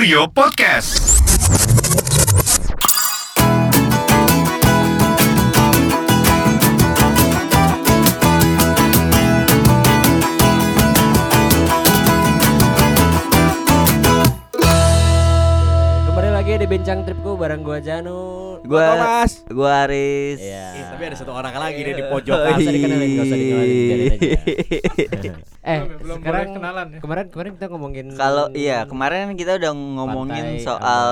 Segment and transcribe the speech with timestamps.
[0.00, 1.20] Kurio Podcast.
[16.08, 18.20] Kembali lagi di bincang tripku bareng gua Janu.
[18.60, 19.30] Gua Thomas.
[19.48, 20.36] Gua Aris.
[20.36, 20.66] Iya.
[20.76, 22.36] Eh, tapi ada satu orang lagi deh di pojok.
[22.36, 23.38] Nggak usah dikenalin, usah
[25.70, 26.98] eh, belum sekarang kenalan ya?
[27.00, 31.10] Kemarin kemarin kita ngomongin Kalau iya kemarin kita udah ngomongin Pantai soal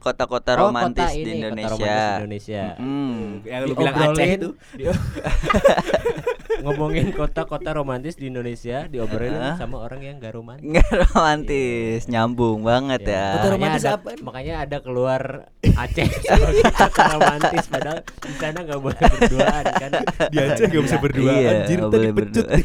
[0.00, 1.76] kota-kota Oh, romantis kota di ini, kota Indonesia.
[1.76, 2.62] romantis di Indonesia.
[2.76, 3.16] Hmm.
[3.44, 4.48] Yang lu bilang Aceh itu.
[6.60, 9.56] ngomongin kota-kota romantis di Indonesia diobrolin Hah?
[9.56, 10.68] sama orang yang gak romantis.
[10.68, 13.26] Nggak romantis, nyambung banget Ya, ya.
[13.32, 14.08] Kota makanya romantis ada, apa?
[14.20, 15.22] Makanya ada keluar
[15.60, 19.90] Aceh sebagai kota romantis padahal di sana nggak boleh berduaan kan.
[20.28, 21.40] Di Aceh nggak bisa berduaan.
[21.40, 22.46] Iya, Anjir, tadi boleh pecut.
[22.46, 22.58] berdua.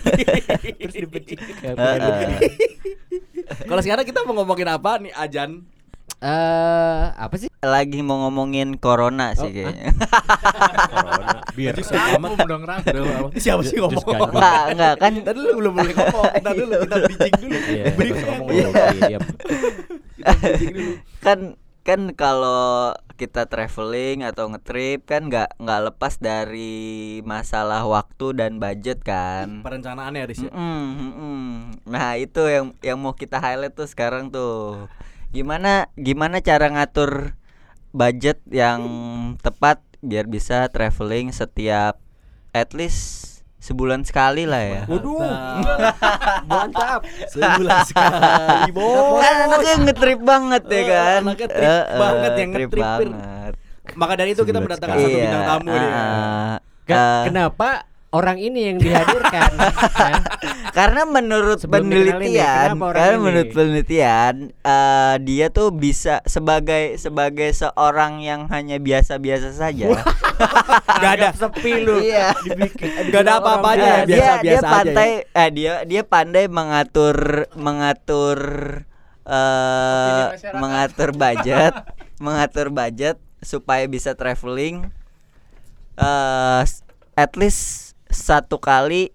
[0.80, 1.40] Terus dipecut.
[3.70, 5.62] Kalau sekarang kita mau ngomongin apa nih Ajan?
[6.26, 7.54] Eh, apa sih?
[7.62, 9.94] Lagi mau ngomongin corona Oh, sih kayaknya.
[10.90, 11.38] Corona.
[11.54, 12.64] Biar Rangkum dong.
[13.38, 14.02] Siapa sih ngomong?
[14.34, 16.26] Enggak, enggak kan Tadi lu belum boleh ngomong.
[16.34, 17.70] Kita dulu kita bridging dulu.
[17.70, 17.84] Iya,
[18.26, 18.66] ngomong Iya.
[18.66, 18.74] dulu.
[20.26, 20.92] Bridging dulu.
[21.22, 21.40] kan
[21.86, 29.06] kan kalau kita traveling atau ngetrip kan nggak nggak lepas dari masalah waktu dan budget
[29.06, 29.62] kan.
[29.62, 30.50] Perencanaannya Aris ya.
[30.50, 31.46] Mm-mm, mm-mm.
[31.86, 34.90] Nah itu yang yang mau kita highlight tuh sekarang tuh
[35.30, 37.34] gimana gimana cara ngatur
[37.90, 38.82] budget yang
[39.40, 41.98] tepat biar bisa traveling setiap
[42.52, 44.82] at least sebulan sekali lah ya.
[44.86, 45.18] Waduh.
[46.52, 47.02] Mantap.
[47.26, 49.18] Sebulan sekali, bos.
[49.18, 51.20] Kan anaknya ngetrip banget ya Eh, kan.
[51.24, 53.54] anaknya trip Eh, eh, banget yang trip banget.
[53.96, 55.92] Maka dari itu kita mendatangkan satu Iya, bintang tamu nih.
[57.26, 57.70] kenapa
[58.16, 59.52] orang ini yang dihadirkan?
[59.60, 60.24] Hah?
[60.78, 63.24] Karena menurut Sebelum penelitian, karena ini?
[63.24, 69.88] menurut penelitian, eh, dia tuh bisa sebagai sebagai seorang yang hanya biasa-biasa saja.
[71.04, 72.04] Gak ada sepi lu.
[72.04, 72.36] Iya.
[73.08, 74.68] Gak ada apa-apanya Nah, ya, dia biasa-biasa dia aja.
[74.68, 77.16] pandai, eh dia dia pandai mengatur
[77.56, 78.40] mengatur
[79.26, 80.60] eh masyarakat.
[80.60, 81.74] mengatur budget,
[82.26, 84.92] mengatur budget supaya bisa traveling
[85.96, 86.64] eh
[87.16, 89.12] at least satu kali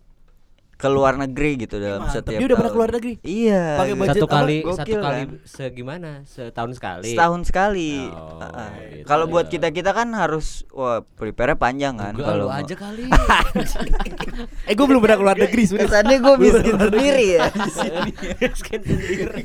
[0.75, 3.21] ke luar negeri gitu dalam Mantep, setiap dia udah pernah keluar negeri?
[3.21, 3.65] Iya.
[3.77, 4.37] Pakai budget Satu apa?
[4.41, 5.29] kali Gokil satu kali kan?
[5.45, 6.11] segimana?
[6.25, 7.05] Setahun sekali.
[7.13, 7.93] Setahun sekali.
[8.09, 8.71] Oh, Heeh.
[8.73, 9.31] gitu Kalau ya.
[9.31, 13.13] buat kita kita kan harus wah prepare panjang kan kalau aja kali.
[14.65, 15.85] Eh gue belum pernah keluar negeri sudah.
[15.85, 17.45] Kesannya gue miskin sendiri ya.
[18.41, 19.43] Miskin sendiri.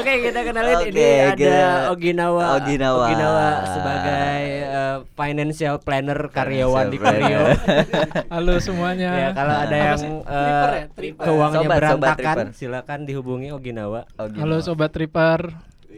[0.00, 3.46] Oke kita kenalin Oke, ini ada kita- Oginawa Oginawa.
[3.68, 7.40] sebagai eh, financial planner karyawan di Financial Karyo.
[8.34, 9.10] Halo semuanya.
[9.12, 10.08] ya kalau ada Apa yang sih?
[10.08, 10.84] eh, Tripper ya?
[11.20, 12.46] Keuangannya Sobat, sobat berantakan tripper.
[12.54, 14.00] silakan dihubungi Oginawa.
[14.08, 14.38] Gitu.
[14.38, 15.40] Halo sobat Tripper.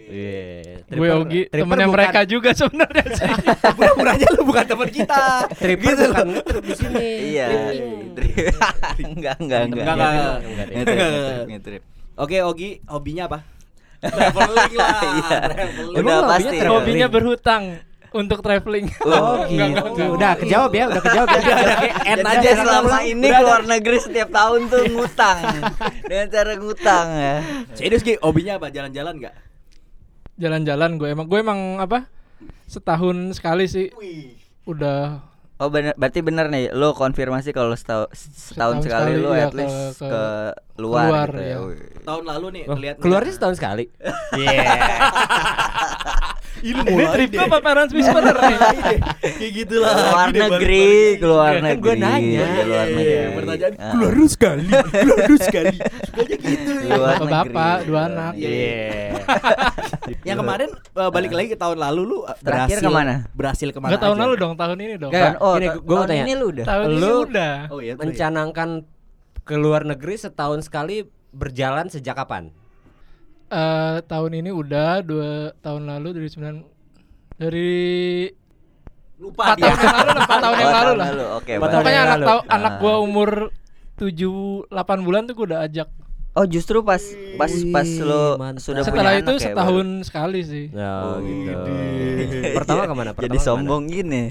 [0.02, 0.82] Iya.
[0.84, 3.32] Gue Tripper- Ogi, temennya bukan- mereka juga sebenarnya sih.
[3.78, 5.22] Pura-puranya lu bukan teman kita.
[5.54, 7.06] Tripper bukan ngetrip di sini.
[7.32, 7.46] Iya.
[9.00, 9.86] Enggak, enggak, enggak.
[9.86, 10.10] Enggak,
[10.74, 11.82] enggak, ngetrip.
[12.12, 13.38] Oke, Ogi, hobinya apa?
[14.02, 15.00] Traveling lah.
[15.12, 15.38] Iya.
[15.48, 15.96] traveling.
[15.96, 16.56] Udah pasti.
[16.60, 17.62] Hobinya berhutang
[18.12, 18.86] untuk traveling.
[19.00, 19.88] Oh Enggak, enggak, gitu.
[19.88, 20.08] enggak.
[20.12, 21.40] Udah kejawab ya, udah kejawab ya.
[22.04, 23.38] N Jadi aja selama ini ada.
[23.38, 25.38] keluar negeri setiap tahun tuh ngutang
[26.04, 27.36] dengan cara ngutang ya.
[27.72, 28.68] Serius Gi, hobinya apa?
[28.68, 29.34] Jalan-jalan enggak?
[30.34, 32.04] Jalan-jalan gue emang gue emang apa?
[32.66, 33.88] Setahun sekali sih.
[34.64, 35.24] Udah
[35.62, 39.46] Oh bener, berarti bener nih, lo konfirmasi kalau setahun, setahun Setahun sekali, sekali, lo iya,
[39.46, 41.46] at least ke- ke, ke- luar, keluar, gitu ya.
[41.46, 41.56] iya.
[41.60, 41.78] Wih.
[42.02, 43.84] Tahun lalu nih Oh, ngeliat keluarnya setahun sekali.
[44.42, 44.58] Iya.
[46.62, 47.42] Ini trip deh.
[47.42, 48.56] apa parents whisperer nih?
[49.38, 49.92] Kayak gitu lah.
[49.92, 50.86] Keluar Gini, negeri,
[51.16, 51.82] keluar Kan negeri.
[51.82, 52.22] gua nanya.
[52.22, 53.34] Iya, keluar Iya, negeri.
[53.34, 53.90] Pertanyaan Ah.
[53.90, 55.76] keluar sekali, keluar sekali.
[56.02, 56.70] Sukanya gitu.
[56.80, 57.54] Keluar Bapak, negeri.
[57.54, 58.32] bapak, dua anak.
[58.34, 59.10] Iya.
[60.28, 63.14] Yang kemarin uh, balik lagi ke tahun lalu lu uh, Terakhir berhasil ke mana?
[63.32, 63.88] Berhasil ke mana?
[63.88, 64.22] Enggak tahun aja?
[64.22, 65.12] lalu dong, tahun ini dong.
[65.12, 66.22] Kan, oh, Ini ta- gua mau tahun tanya.
[66.22, 66.64] ini lu udah.
[66.64, 67.54] Tahun ini Lu udah.
[67.68, 67.92] Oh iya.
[67.94, 68.68] Mencanangkan
[69.40, 70.96] ke luar negeri setahun sekali
[71.30, 72.50] berjalan sejak kapan?
[73.48, 76.56] Eh, tahun ini udah dua tahun lalu dari sembilan
[77.36, 77.72] dari
[79.18, 79.70] Lupa empat dia.
[79.70, 81.08] tahun yang lalu lah, empat tahun Oh, yang lalu tahun lah.
[81.08, 82.26] lalu, Oke, tahun Pokoknya anak lalu.
[82.48, 82.78] anak Ah.
[82.80, 83.30] gua umur
[83.94, 84.36] tujuh
[84.66, 85.88] delapan bulan tuh gua udah ajak.
[86.32, 87.02] Oh, justru pas
[87.36, 88.64] pas pas Wih, lo mantap.
[88.64, 90.64] sudah Setelah punya itu anak ya, setahun sekali sih.
[90.72, 91.52] Ya Oh, gitu.
[91.52, 92.56] baru?
[92.56, 93.10] Pertama ke mana?
[93.12, 93.48] Pertama Jadi ke mana?
[93.52, 94.24] sombong gini.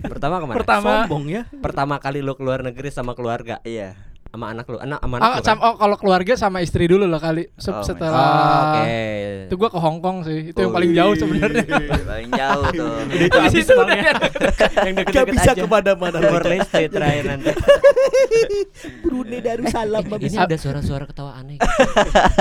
[0.00, 0.56] Pertama ke mana?
[0.56, 1.42] Pertama Sombong ya.
[1.58, 3.58] Pertama kali lu keluar negeri sama keluarga.
[3.62, 3.98] Iya.
[4.32, 5.44] Sama anak lu, anak sama anak Ah, lu.
[5.44, 7.52] sam- oh kalau keluarga sama istri dulu lah kali.
[7.54, 9.44] Se- Oh, setelah Oh, Oke.
[9.44, 10.48] itu gua ke Hong Kong sih.
[10.48, 11.64] Itu yang paling jauh sebenarnya.
[12.08, 14.02] paling jauh tuh itu Habis udah ya.
[14.08, 15.60] Yang Gak deket-deket bisa aja.
[15.60, 16.52] ke mana-mana Keluar lagi.
[16.56, 17.52] listrik terakhir nanti.
[19.04, 20.32] Brunei Darussalam Ini habis.
[20.34, 21.56] ada suara-suara ketawa aneh.
[21.56, 21.68] gitu.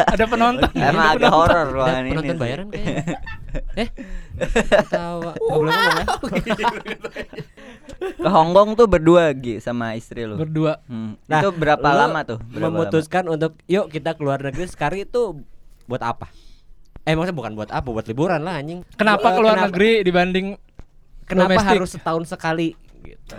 [0.08, 0.72] Ada penonton.
[0.72, 1.32] emang Ada agak penonton.
[1.36, 3.04] horor ruangan ini penonton bayaran kayaknya.
[3.76, 3.88] Eh?
[4.44, 5.32] Ketawa.
[5.32, 6.06] Nggak boleh ngomong ya?
[8.02, 10.82] ke Hongkong tuh berdua Gi sama istri lu Berdua.
[10.86, 11.14] Hmm.
[11.26, 15.38] Nah, itu berapa lama tuh Berapa memutuskan untuk yuk kita keluar negeri sekali itu
[15.86, 16.30] buat apa?
[17.02, 18.82] Eh maksudnya bukan buat apa, buat liburan lah anjing.
[18.94, 20.48] Kenapa Eh, keluar kenapa- negeri dibanding
[21.24, 21.78] Kenapa domestik?
[21.78, 23.36] harus setahun sekali gitu.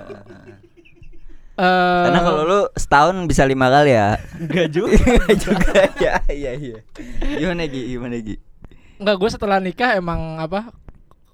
[1.53, 4.17] Eh, Karena kalau lu setahun bisa lima kali ya.
[4.37, 4.97] Enggak juga.
[5.05, 6.79] Enggak juga ya, iya iya.
[7.37, 7.83] Gimana Gi?
[7.89, 8.37] Gimana Gi?
[8.97, 10.73] Enggak, gue setelah nikah emang apa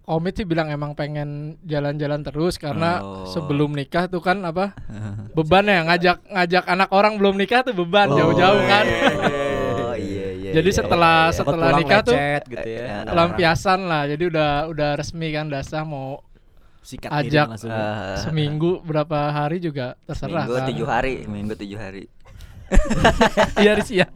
[0.09, 3.29] komit sih bilang emang pengen jalan-jalan terus karena Oh.
[3.29, 4.73] sebelum nikah tuh kan apa
[5.37, 8.85] beban ya ngajak ngajak anak orang belum nikah tuh beban jauh-jauh kan.
[8.89, 10.51] Oh iya iya.
[10.57, 10.79] Jadi iya.
[10.81, 12.17] setelah Takut setelah pulang nikah tuh
[12.49, 12.81] gitu ya.
[12.81, 14.03] Eh, pelampiasan lah.
[14.09, 16.25] Jadi udah udah resmi kan dasar mau
[16.79, 17.29] Sikat Ajak.
[17.29, 17.69] piring langsung.
[17.69, 20.67] Eh, seminggu berapa hari juga terserah minggu kan.
[20.73, 22.09] tujuh hari, minggu tujuh hari.
[23.59, 24.07] Iya Riz ya.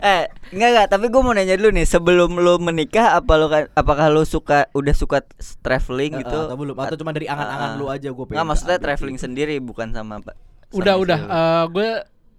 [0.00, 3.68] eh enggak enggak tapi gue mau nanya dulu nih sebelum lu menikah apa lu kan
[3.72, 5.20] apakah lu suka udah suka
[5.60, 7.76] traveling gitu atau belum atau cuma dari angan-angan Ah.
[7.76, 8.34] lu aja gue pengen.
[8.34, 9.24] Enggak maksudnya ambil traveling gitu.
[9.24, 10.36] sendiri bukan sama Pak
[10.72, 11.90] Udah udah eh, gue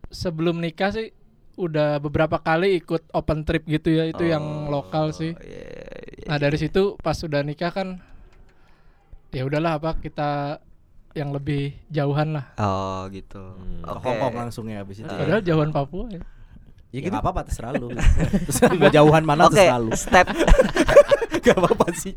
[0.07, 1.09] sebelum nikah sih
[1.55, 5.31] udah beberapa kali ikut open trip gitu ya itu yang lokal sih.
[5.37, 5.71] iya,
[6.25, 8.03] Nah dari situ pas udah nikah kan
[9.29, 10.59] ya udahlah apa kita
[11.15, 12.45] yang lebih jauhan lah.
[12.59, 13.39] Oh gitu.
[13.39, 13.81] Hmm.
[13.81, 14.03] Ke Oke.
[14.03, 15.07] Hongkong langsung ya abis itu.
[15.07, 15.15] Ah.
[15.15, 16.21] Padahal jauhan Papua ya.
[16.91, 17.91] Ya gitu apa-apa terserah lu.
[18.75, 19.91] Juga jauhan mana Oke, terserah lu.
[19.95, 20.27] step
[21.45, 22.15] Gak apa-apa sih.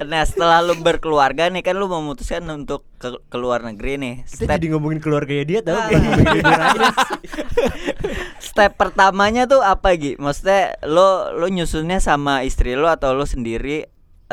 [0.00, 4.46] Nah setelah lu berkeluarga nih kan lu memutuskan untuk ke, ke luar negeri nih Kita
[4.46, 5.90] Step jadi ngomongin keluarganya dia tau Ah.
[8.40, 10.16] step pertamanya tuh apa Gi?
[10.16, 13.84] Maksudnya lo lo nyusunnya sama istri lo atau lo sendiri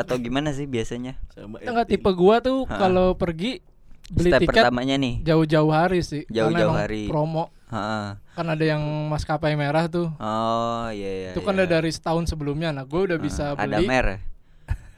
[0.02, 1.16] atau gimana sih biasanya?
[1.36, 2.76] Enggak tipe gua tuh Ha.
[2.78, 3.62] kalau pergi
[4.08, 5.14] beli step tiket pertamanya nih.
[5.22, 6.26] jauh-jauh hari sih.
[6.28, 7.06] Jauh-jauh hari.
[7.06, 8.18] Promo Heeh.
[8.30, 10.12] kan ada yang maskapai merah tuh.
[10.14, 11.30] Oh iya iya.
[11.32, 11.64] itu kan iya.
[11.64, 12.68] udah dari setahun sebelumnya.
[12.70, 13.86] Nah, gue udah bisa Ada beli.
[13.86, 14.06] mer.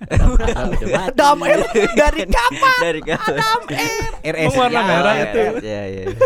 [1.14, 1.60] Dam air
[1.94, 2.78] dari kapan?
[2.82, 3.60] Dari kapan?
[4.20, 4.48] RS.
[4.48, 5.40] Oh, warna Ya, merah itu.
[5.62, 6.02] Iya iya.
[6.04, 6.16] Ya,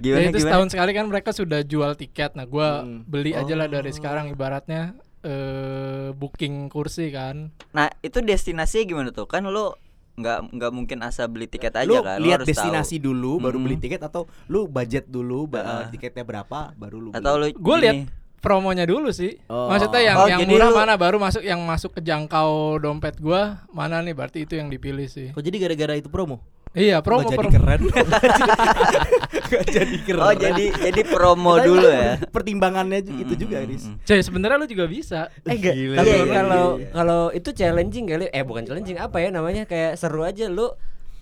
[0.02, 0.44] gimana itu gimana?
[0.46, 2.32] setahun sekali kan mereka sudah jual tiket.
[2.32, 3.02] Nah, gua Hmm.
[3.04, 3.94] beli aja lah dari Oh.
[3.94, 7.50] sekarang ibaratnya eh booking kursi kan.
[7.70, 9.24] Nah, itu destinasinya gimana tuh?
[9.24, 9.74] Kan lo
[10.14, 12.18] nggak nggak mungkin asal beli tiket aja Lu kan?
[12.18, 13.06] Lo lihat harus destinasi tahu.
[13.06, 13.64] dulu baru Mm-mm.
[13.64, 17.18] beli tiket atau lu budget dulu eh, tiketnya berapa baru lu beli.
[17.18, 17.96] Atau lo Gue lihat
[18.38, 19.38] promonya dulu sih.
[19.46, 19.66] Oh.
[19.66, 23.62] Maksudnya yang Oh, yang murah lu- mana baru masuk yang masuk ke jangkau dompet gua
[23.68, 25.30] mana nih berarti itu yang dipilih sih.
[25.30, 26.42] Kok jadi gara-gara itu promo?
[26.70, 27.54] Iya, promo Nggak jadi promo.
[27.54, 27.80] keren.
[29.48, 30.20] Gak jadi keren.
[30.20, 32.20] Oh jadi jadi promo dulu ya.
[32.28, 33.84] Pertimbangannya itu juga, Riz.
[33.84, 34.04] mm, mm.
[34.04, 35.20] Cuy, sebenarnya lu juga bisa.
[35.42, 35.96] Eh enggak, Gila.
[35.96, 36.88] tapi Iya, iya, kalau iya.
[36.92, 40.68] kalau itu challenging kali eh bukan challenging apa ya namanya kayak seru aja lu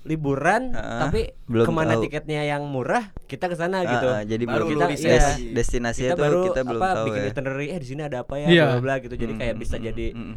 [0.02, 2.02] liburan Ah, tapi belum ke mana tahu.
[2.04, 4.06] tiketnya yang murah kita ke sana Ah, gitu.
[4.08, 5.44] ah, jadi Baru kita riset iya, lagi.
[5.50, 7.28] destinasinya kita tuh baru kita belum apa tahu bikin ya.
[7.28, 8.64] itinerary eh di sini ada apa ya Iya.
[8.68, 9.14] bla bla gitu.
[9.14, 10.34] Jadi Mm, kayak mm, bisa mm, jadi mm, mm.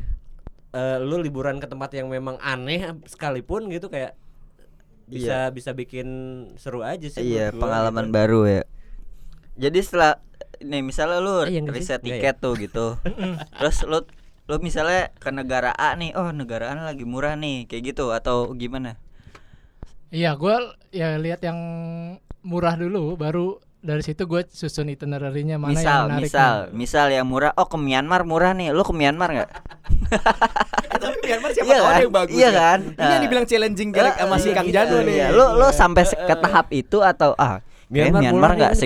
[0.71, 4.17] eh, lu liburan ke tempat yang memang aneh sekalipun gitu kayak
[5.15, 6.07] bisa bisa bikin
[6.61, 7.21] seru aja sih.
[7.29, 8.15] Iya, gua, pengalaman gitu.
[8.17, 8.61] baru ya.
[9.59, 10.13] Jadi setelah
[10.63, 11.75] nih misalnya lu Eh, sih?
[11.75, 12.85] riset Nggak tiket tuh gitu.
[13.59, 13.99] Terus lu
[14.49, 18.37] lu misalnya ke negara A nih, oh negara A lagi murah nih, kayak gitu atau
[18.57, 18.97] gimana?
[20.09, 20.55] Iya, gua
[20.89, 21.59] ya lihat yang
[22.41, 26.23] murah dulu baru dari situ gue susun itinerary-nya mana misal, yang menarik.
[26.25, 26.75] misal, nih.
[26.75, 29.49] misal yang murah, oh ke Myanmar murah nih, lu ke Myanmar nggak?
[30.99, 32.01] Tapi Myanmar siapa Iya tahu ada kan?
[32.01, 32.33] yang bagus.
[32.33, 32.51] Iya ya.
[32.53, 32.79] kan?
[32.81, 33.21] Ini yang Nah.
[33.21, 35.15] dibilang challenging gara sama si Iya, Kang gitu, Jano nih.
[35.15, 35.27] iya.
[35.29, 38.85] Lu lu sampai se- ke tahap itu atau ah Myanmar, Myanmar nggak Timbuktu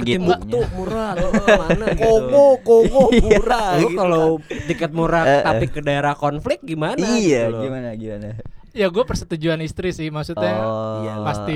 [0.61, 0.67] segitunya?
[0.71, 1.27] murah lo
[1.59, 1.99] mana gitu.
[1.99, 3.67] Kongo, Kongo murah.
[3.75, 4.25] Lu gitu kalau
[4.63, 5.43] tiket murah Eh, eh.
[5.43, 7.01] tapi ke daerah konflik gimana?
[7.01, 8.29] Iya, gitu gimana gimana?
[8.73, 11.53] Ya gue persetujuan istri sih, maksudnya Oh, pasti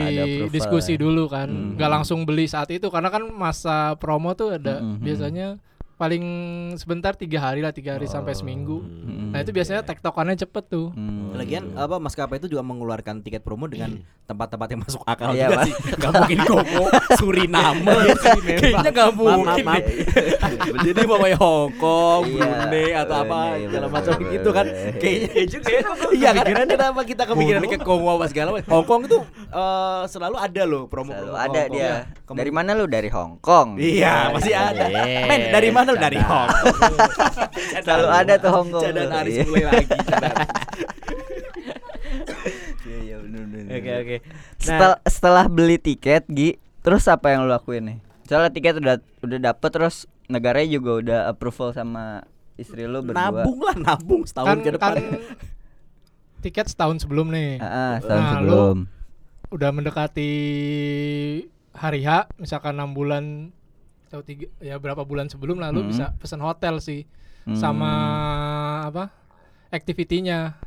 [0.54, 1.74] diskusi dulu kan, Hmm.
[1.74, 5.48] nggak langsung beli saat itu karena kan masa promo tuh ada Hmm, hmm, biasanya
[5.98, 6.24] paling
[6.78, 8.86] sebentar tiga hari lah tiga hari sampai seminggu.
[8.86, 9.34] Hmm.
[9.34, 10.94] Nah itu biasanya tektokannya cepet tuh.
[10.94, 11.34] Hmm.
[11.34, 15.56] Lagian apa maskapai itu juga mengeluarkan tiket promo dengan tempat-tempat yang masuk akal Iya, juga
[15.58, 15.66] Pak.
[15.66, 15.74] sih.
[15.98, 16.84] Gak mungkin Kongo,
[17.18, 17.96] Suriname.
[18.46, 19.78] Kayaknya gak mungkin maaf.
[19.80, 19.84] nih.
[20.84, 24.66] Jadi mau kayak Hong Kong, Iya, Brunei atau apa segala macam gitu kan.
[25.00, 25.82] Kayaknya juga ya.
[26.14, 26.46] Iya kan?
[26.68, 28.70] Kenapa kita kepikiran ke Kongo apa segala macam?
[28.70, 31.82] Hong Kong itu eh, selalu ada loh promo ada dia.
[31.82, 31.94] Iya.
[32.28, 32.86] Dari mana lu?
[32.86, 33.80] Dari Hong Kong.
[33.80, 34.86] Iya, masih ada.
[35.26, 35.98] Men, dari mana lu?
[35.98, 36.50] Dari Hong.
[37.84, 38.84] Selalu ada tuh Hong Kong.
[38.84, 39.12] Cadaan.
[39.16, 39.44] Aris Iya.
[39.46, 39.90] mulai lagi.
[42.84, 43.16] Iya, iya.
[43.70, 44.16] Oke oke.
[44.58, 49.40] Setel, setelah beli tiket Gi terus apa yang lu lakuin nih soalnya tiket udah udah
[49.42, 49.96] dapet terus
[50.28, 52.24] negaranya juga udah approval sama
[52.56, 54.92] istri lu berdua Nabung lah, nabung setahun kan ke depan.
[54.94, 55.04] kan
[56.42, 58.78] tiket setahun sebelum nih Ah, ah, setahun Nah, lu- sebelum
[59.50, 60.32] udah mendekati
[61.74, 63.52] hari H misalkan enam bulan
[64.08, 65.90] atau tiga ya berapa bulan sebelum lalu Hmm.
[65.90, 67.04] bisa pesan hotel sih.
[67.44, 67.56] Hmm.
[67.56, 67.92] sama
[68.84, 69.08] apa
[69.70, 70.60] activity-nya.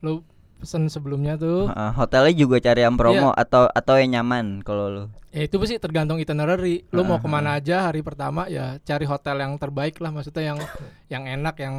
[0.00, 0.22] Lu
[0.56, 1.66] pesan sebelumnya tuh.
[1.68, 5.04] Ah, hotelnya juga cari yang promo atau atau yang nyaman kalau lu.
[5.30, 6.86] Ya itu sih tergantung itinerary.
[6.90, 10.10] Lu mau Ah, ke mana aja hari pertama ya cari hotel yang terbaik lah.
[10.10, 10.58] Maksudnya yang
[11.12, 11.76] yang enak yang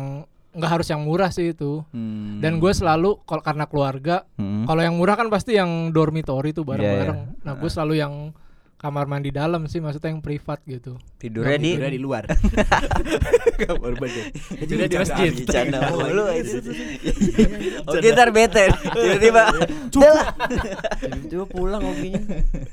[0.52, 1.80] nggak harus yang murah sih itu.
[1.90, 2.44] Hmm.
[2.44, 4.68] dan gue selalu kalau karena keluarga Hmm.
[4.68, 7.44] kalau yang murah kan pasti yang dormitory tuh bareng-bareng Iya, iya.
[7.48, 8.14] nah gue selalu yang
[8.82, 12.24] kamar mandi dalam sih maksudnya yang privat gitu tidurnya di Tidurnya di luar.
[13.62, 14.22] Kamar mandi.
[14.58, 15.30] Tidurnya di masjid.
[15.38, 16.58] Bercanda mulu aja.
[17.86, 19.44] Oke ntar bete Tiba-tiba.
[20.98, 22.22] Tiba-tiba pulang opinya.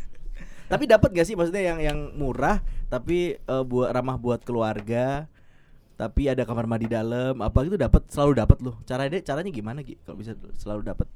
[0.72, 5.28] Tapi dapat gak sih maksudnya yang yang murah tapi eh, buat ramah buat keluarga
[5.98, 9.98] tapi ada kamar mandi dalam apa gitu dapat selalu dapat loh caranya caranya gimana Gi
[10.06, 11.10] kalau bisa selalu dapat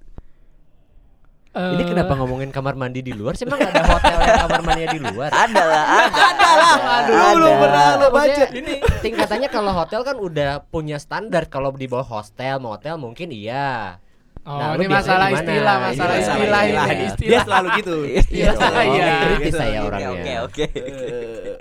[1.53, 3.45] Ini Eh, kenapa ngomongin kamar mandi di luar sih?
[3.45, 5.31] Emang nggak ada hotel yang kamar mandinya di luar?
[5.45, 8.45] Ada lah Ada Ada Aduh, lu pernah lu baca.
[8.51, 14.01] Ini tingkatannya kalau hotel kan udah punya standar kalau di bawah hostel, motel mungkin iya.
[14.43, 15.39] Oh, Nah, lu ini masalah gimana?
[15.39, 16.87] istilah, Ini masalah masalah istilah istilah.
[16.89, 16.97] ini.
[16.97, 17.43] Dia Istilah.
[17.45, 17.97] selalu gitu.
[18.03, 19.13] Iya, Oh, iya.
[19.23, 20.11] kritis saya orangnya.
[20.11, 21.55] Oke oke Eh,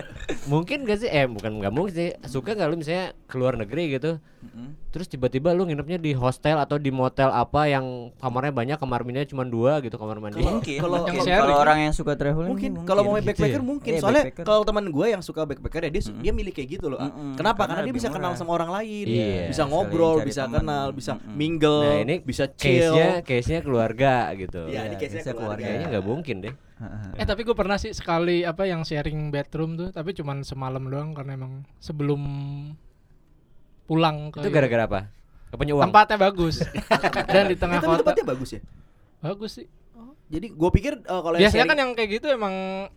[0.44, 1.08] Mungkin gak sih?
[1.08, 2.08] Eh bukan nggak mungkin sih.
[2.24, 4.76] Suka nggak lu misalnya keluar negeri gitu, Mm-mm.
[4.88, 7.84] terus tiba-tiba lu nginepnya di hostel atau di motel apa yang
[8.16, 10.36] kamarnya banyak, kamar mandinya cuma dua gitu kamar mandi.
[10.38, 11.54] Kalau- Mungkin kalau- mungkin.
[11.54, 13.62] orang yang suka traveling mungkin kalau mau backpacker ya?
[13.62, 16.20] mungkin Iya, soalnya kalau teman gue yang suka backpacker ya dia Mm-mm.
[16.20, 17.34] dia milih kayak gitu loh Mm-mm.
[17.34, 18.38] kenapa Karena karena dia bisa kenal murah.
[18.38, 19.42] sama orang lain Iya.
[19.48, 20.54] bisa ngobrol bisa teman.
[20.60, 21.34] kenal bisa Mm-mm.
[21.34, 24.60] mingle Nah ini bisa chill case-nya case-nya keluarga gitu.
[24.66, 25.64] Iya, ini Iya, case-nya biasanya keluarga.
[25.64, 26.54] Kayaknya nggak mungkin deh.
[27.12, 31.12] Eh tapi gue pernah sih sekali apa yang sharing bedroom tuh, tapi cuman semalam doang
[31.12, 32.22] karena emang sebelum
[33.84, 35.00] pulang ke Itu gara-gara apa?
[35.48, 35.84] Gak punya uang.
[35.84, 36.56] tempatnya bagus
[37.34, 38.60] dan di tengah tapi kota tempatnya bagus ya
[39.20, 39.68] bagus sih.
[40.26, 42.54] jadi gue pikir eh, kalau yang Biasanya kan yang kayak gitu emang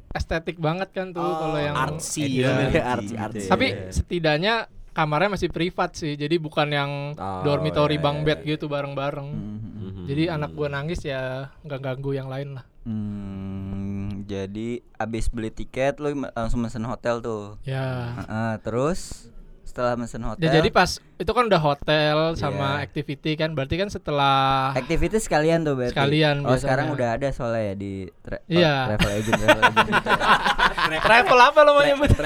[0.10, 2.72] estetik banget kan tuh Oh, kalau yang artsy Iya.
[2.72, 3.92] ya artsy artsy Tapi Iya.
[3.92, 4.54] setidaknya
[4.90, 8.48] kamarnya masih privat sih, jadi bukan yang Oh, dormitory iya, bang iya, bed iya.
[8.56, 9.28] gitu bareng-bareng.
[9.28, 10.04] Mhm.
[10.08, 12.64] Jadi anak gua nangis ya nggak ganggu yang lain lah.
[12.86, 17.58] Hmm, jadi abis beli tiket lu langsung mesen hotel tuh.
[17.62, 18.14] Ya.
[18.16, 19.30] Heeh, terus
[19.66, 20.46] setelah mesen hotel.
[20.46, 20.88] Ya, jadi pas
[21.18, 22.86] itu kan udah hotel sama Iya.
[22.86, 25.92] activity kan, berarti kan setelah activity sekalian tuh berarti.
[25.92, 26.62] Sekalian Oh, biasanya.
[26.62, 28.74] sekarang udah ada soalnya ya di tra- Iya.
[28.88, 30.16] travel agent travel agent gitu ya.
[31.02, 32.10] travel apa lo mau nyebut?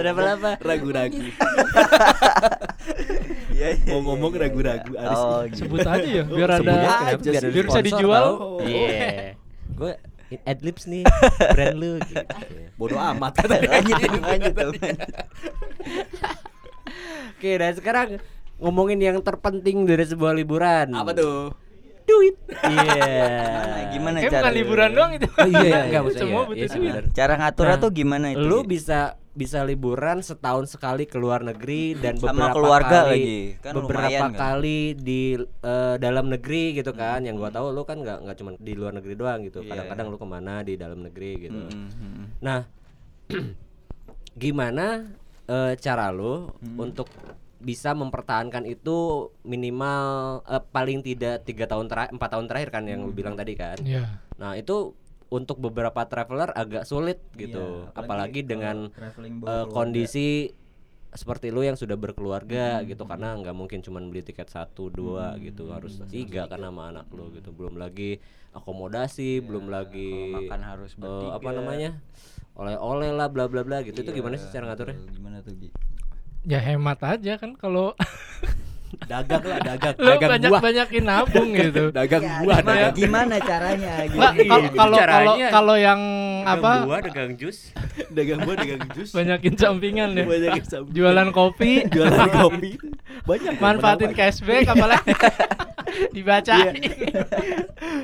[0.00, 0.50] Travel apa?
[0.60, 1.16] ragu-ragu
[3.60, 4.92] Iya, iya, mau iya, ngomong iya, ragu-ragu.
[4.96, 5.20] Aris.
[5.20, 5.68] Oh, gitu.
[5.68, 7.28] Sebut aja ya, biar ada sih.
[7.28, 8.24] Biar, bisa sponsor dijual.
[8.24, 8.64] tahu.
[8.64, 9.36] Iya.
[9.76, 9.92] Gue
[10.48, 11.02] adlibs nih
[11.54, 12.24] brand lu gitu.
[12.78, 14.72] bodoh amat lanjutin lanjut tuh.
[17.36, 18.08] Oke, dan sekarang
[18.56, 20.94] ngomongin yang terpenting dari sebuah liburan.
[20.96, 21.52] apa tuh
[22.10, 22.34] Duit.
[22.50, 23.04] Iya.
[23.90, 25.26] Gimana Kayak cara bukan liburan doang itu.
[25.30, 26.22] Oh iya, enggak maksudnya.
[26.24, 27.04] Semua iya, butuh iya duit.
[27.12, 28.42] Cara ngaturnya Nah, tuh gimana itu?
[28.42, 29.00] Lu bisa
[29.30, 33.38] bisa liburan setahun sekali ke luar negeri dan Sama beberapa keluarga kali lagi.
[33.62, 34.32] Kan beberapa kan?
[34.34, 38.50] kali di eh, dalam negeri gitu kan yang gua tahu lu kan nggak nggak cuma
[38.58, 39.70] di luar negeri doang gitu Iya.
[39.70, 42.26] kadang-kadang lu ke mana di dalam negeri gitu Mm, mm, mm.
[42.42, 42.60] nah
[44.36, 45.06] gimana
[45.46, 46.76] eh, cara lu Hmm.
[46.80, 47.06] untuk
[47.60, 53.04] bisa mempertahankan itu minimal eh, paling tidak tiga tahun terakhir empat tahun terakhir kan yang
[53.04, 53.18] lu Hmm.
[53.20, 54.16] bilang tadi kan Iya.
[54.40, 54.96] Nah itu
[55.30, 59.70] untuk beberapa traveler agak sulit gitu, Iya, apalagi, kalau dengan keluarga.
[59.70, 60.50] kondisi
[61.10, 65.38] seperti lu yang sudah berkeluarga Hmm, gitu, karena nggak mungkin cuman beli tiket satu dua
[65.38, 68.18] gitu, harus tiga kan sama anak lu gitu, belum lagi
[68.50, 71.34] akomodasi, belum lagi makan harus eh, bertiga.
[71.38, 71.90] apa namanya
[72.58, 74.98] oleh-oleh lah bla bla bla gitu, itu Iya, gimana sih cara ngaturnya?
[75.14, 75.70] Gimana tuh Gi?
[76.40, 77.92] Ya hemat aja kan kalau
[79.06, 81.84] dagang lah dagang lu dagang banyak buah banyakin nabung gitu.
[81.90, 83.92] dagang Ya, buah gimana, dagang gimana caranya?
[84.10, 84.36] Kal-
[84.70, 86.00] kalau kalau kalau yang
[86.42, 87.70] apa buah, dagang jus.
[88.08, 90.24] dagang buah dagang jus banyakin sampingan ya.
[90.26, 90.86] banyak yang sama.
[90.90, 92.70] Jualan kopi, jualan kopi
[93.20, 95.12] banyak manfaatin cashback apalagi
[96.16, 96.54] dibaca.
[96.54, 96.72] Iya.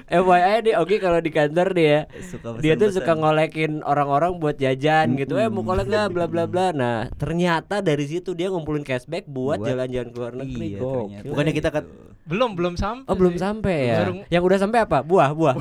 [0.17, 4.55] FYI deh, Ogi kalau di kantor dia ya, Suka dia tuh suka ngolekin orang-orang buat
[4.55, 8.83] jajan gitu eh mau kolek nggak bla bla bla nah ternyata dari situ dia ngumpulin
[8.83, 11.27] cashback buat jalan-jalan ke luar negeri Iya, ternyata.
[11.27, 11.85] bukannya kita kan
[12.25, 13.07] Belum belum sampai.
[13.07, 13.41] oh belum sih.
[13.41, 15.55] sampai ya Baru- yang udah sampai apa buah buah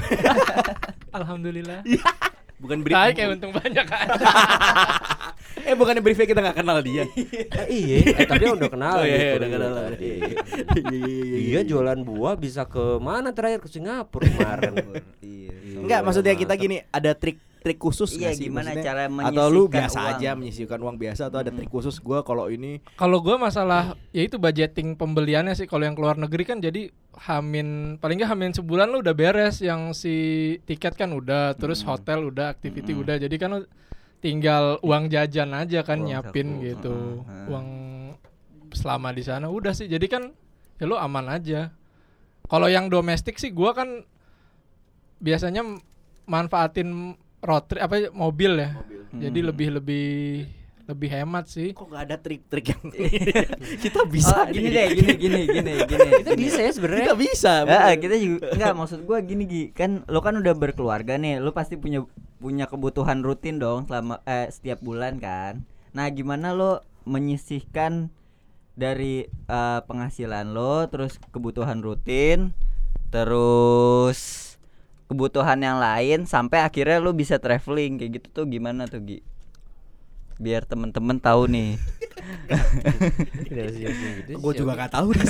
[1.12, 1.80] Alhamdulillah.
[2.56, 4.08] bukan beri kayak untung banyak kan.
[5.70, 7.04] eh bukannya briefnya kita nggak kenal dia.
[7.70, 9.22] iya, eh, tapi udah kenal Oh, iya, gitu.
[9.22, 9.74] iya, udah kenal.
[9.74, 10.38] Iya, iya,
[11.02, 14.74] iya, Iya jualan buah bisa ke mana terakhir ke Singapura kemarin.
[15.78, 18.44] Enggak, maksudnya kita gini, ada trik trik khusus Iya, nggak sih?
[18.46, 20.10] gimana Maksudnya, cara Atau lu biasa uang?
[20.12, 24.22] aja menyisihkan uang biasa atau ada trik khusus gua kalau ini Kalau gua masalah ya
[24.22, 26.94] itu budgeting pembeliannya sih kalau yang keluar negeri kan jadi
[27.26, 30.14] hamin paling nggak hamin sebulan lu udah beres yang si
[30.62, 33.02] tiket kan udah terus hotel udah activity Mm.
[33.02, 33.60] udah jadi kan lu
[34.18, 36.64] tinggal uang jajan aja kan Uang nyiapin saku.
[36.66, 37.46] gitu Mm.
[37.48, 37.68] uang
[38.72, 40.24] selama di sana udah sih jadi kan
[40.76, 41.72] ya lu aman aja
[42.46, 44.04] kalau yang domestik sih gua kan
[45.18, 45.64] biasanya
[46.26, 48.70] manfaatin road trip apa mobil ya
[49.14, 49.48] jadi Hmm.
[49.48, 50.08] lebih lebih
[50.86, 52.84] lebih hemat sih kok nggak ada trik-trik yang
[53.84, 56.10] kita bisa oh, gini deh, gini gini gini gini.
[56.22, 57.06] Kita bisa ya sebenarnya.
[57.10, 57.54] Kita bisa.
[57.66, 57.98] Ya, bener.
[58.06, 61.74] kita juga enggak maksud gua gini Gi, kan lo kan udah berkeluarga nih, lo pasti
[61.74, 62.06] punya
[62.38, 65.66] punya kebutuhan rutin dong selama eh setiap bulan kan.
[65.98, 68.14] Nah, gimana lo menyisihkan
[68.78, 72.52] dari eh, penghasilan lo terus kebutuhan rutin
[73.10, 74.54] terus
[75.08, 79.24] kebutuhan yang lain sampai akhirnya lo bisa traveling kayak gitu tuh gimana tuh Gi?
[80.36, 81.80] Biar temen-temen tahu nih.
[84.36, 85.28] Gue juga nggak tahu nih.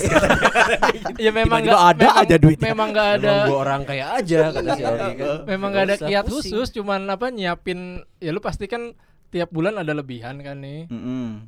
[1.24, 2.66] ya memang nggak ada memang, aja duitnya.
[2.68, 5.38] memang nggak ada gua orang kayak aja kata si Aldi kan.
[5.46, 6.52] memang nggak ada kiat pusing.
[6.52, 7.80] khusus cuman apa nyiapin
[8.18, 8.96] ya lu pasti kan
[9.28, 10.88] tiap bulan ada lebihan kan nih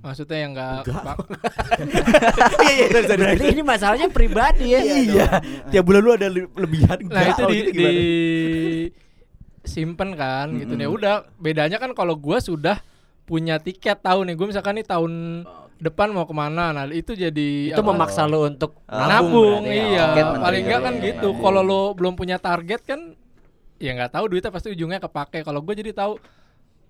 [0.02, 0.84] maksudnya yang Iya
[2.70, 3.54] iya Berarti terus.
[3.54, 4.80] ini masalahnya pribadi ya.
[4.82, 5.28] Iya.
[5.70, 6.98] Tiap bulan lu ada le- lebihan.
[7.06, 7.88] nah itu Oh, di, gitu di
[9.64, 10.98] simpen kan gitu nih Mm-mm.
[10.98, 12.80] udah bedanya kan kalau gua sudah
[13.28, 15.44] punya tiket tahu nih gue misalkan nih tahun
[15.78, 19.12] depan mau ke mana nah itu jadi Itu apa, memaksa lo untuk Ah.
[19.12, 19.84] nabung, berarti ya.
[19.86, 21.04] iya Target paling enggak kan ya.
[21.06, 23.02] gitu Iya, kalau lo belum punya target kan
[23.78, 26.18] ya nggak tahu duitnya pasti ujungnya kepake kalau gue jadi tahu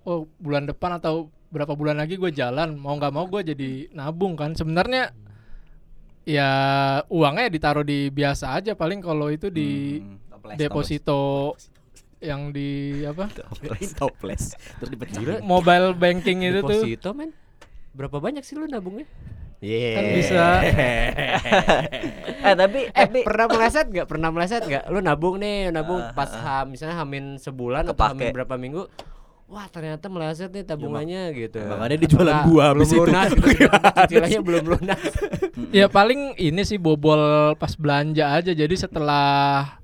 [0.04, 4.32] oh bulan depan atau berapa bulan lagi gue jalan mau nggak mau gue jadi nabung
[4.32, 5.12] kan sebenarnya
[6.22, 6.48] ya
[7.06, 10.16] uangnya ditaruh di biasa aja paling kalau itu di Hmm.
[10.56, 11.52] Deposito
[12.20, 12.68] yang di
[13.02, 14.42] apa Toples, toples.
[14.76, 15.16] Terus dipecah.
[15.16, 15.34] Gila.
[15.40, 17.30] mobile banking itu tuh Deposito men.
[17.90, 19.06] Berapa banyak sih lu nabungnya?
[19.58, 19.90] Iya.
[19.92, 20.42] kan bisa
[22.46, 24.06] Eh tapi Eh tapi pernah meleset nggak?
[24.06, 24.84] Pernah meleset nggak?
[24.86, 28.14] Lu nabung nih, nabung Ah, pas ham, misalnya hamin sebulan atau Kepake.
[28.14, 28.82] hamin berapa minggu.
[29.48, 31.56] Wah ternyata meleset nih tabungannya gitu.
[31.64, 32.98] makanya dia jualan Nggak, buah belum itu.
[33.00, 33.66] lunas gitu.
[33.98, 35.00] Cicilannya belum lunas.
[35.72, 37.18] ya paling ini sih bobol
[37.56, 39.80] pas belanja aja jadi setelah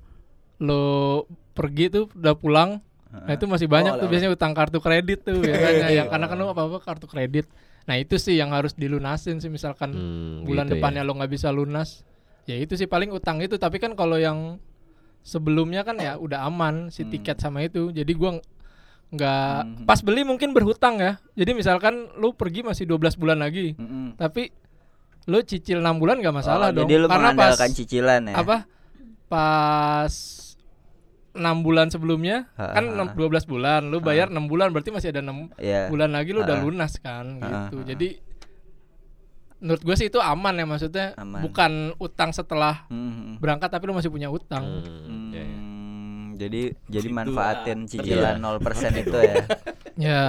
[0.57, 2.83] lo pergi tuh udah pulang.
[3.07, 5.87] Nah itu masih banyak Oh, tuh biasanya utang kartu kredit tuh biasanya.
[5.89, 7.47] Ya karena kan lo apa apa kartu kredit.
[7.85, 10.77] Nah itu sih yang harus dilunasin sih misalkan Hmm, bulan gitu ya.
[10.77, 12.03] depannya lo nggak bisa lunas.
[12.43, 13.55] Ya itu sih paling utang itu.
[13.55, 14.59] Tapi kan kalau yang
[15.21, 17.09] sebelumnya kan ya udah aman si Hmm.
[17.09, 17.87] tiket sama itu.
[17.89, 18.43] Jadi gua ng-
[19.07, 19.85] nggak Hmm.
[19.85, 21.15] pas beli mungkin berhutang ya.
[21.33, 23.73] Jadi misalkan lu pergi masih 12 bulan lagi.
[23.73, 24.17] Mm-mm.
[24.17, 24.51] tapi
[25.25, 26.83] lu cicil enam bulan nggak Oh, masalah dong.
[26.83, 28.35] Jadi lu karena pas cicilan ya.
[28.35, 28.69] apa
[29.25, 30.13] pas
[31.35, 33.17] enam bulan sebelumnya Ha, kan ha, enam- ha.
[33.17, 35.87] 12 bulan lu bayar enam bulan berarti masih ada enam Iya.
[35.87, 36.63] bulan lagi lu udah Ha.
[36.63, 37.85] lunas kan Ha, gitu ha.
[37.85, 38.09] jadi
[39.57, 41.41] menurut gue sih itu aman ya maksudnya Aman.
[41.41, 43.37] bukan utang setelah Mm-mm.
[43.37, 45.47] berangkat tapi lu masih punya utang Hmm, ya, ya.
[45.47, 47.87] Hmm, jadi jadi Gitu manfaatin lah.
[47.87, 48.47] cicilan Iya.
[48.59, 49.35] 0% itu ya.
[50.07, 50.23] ya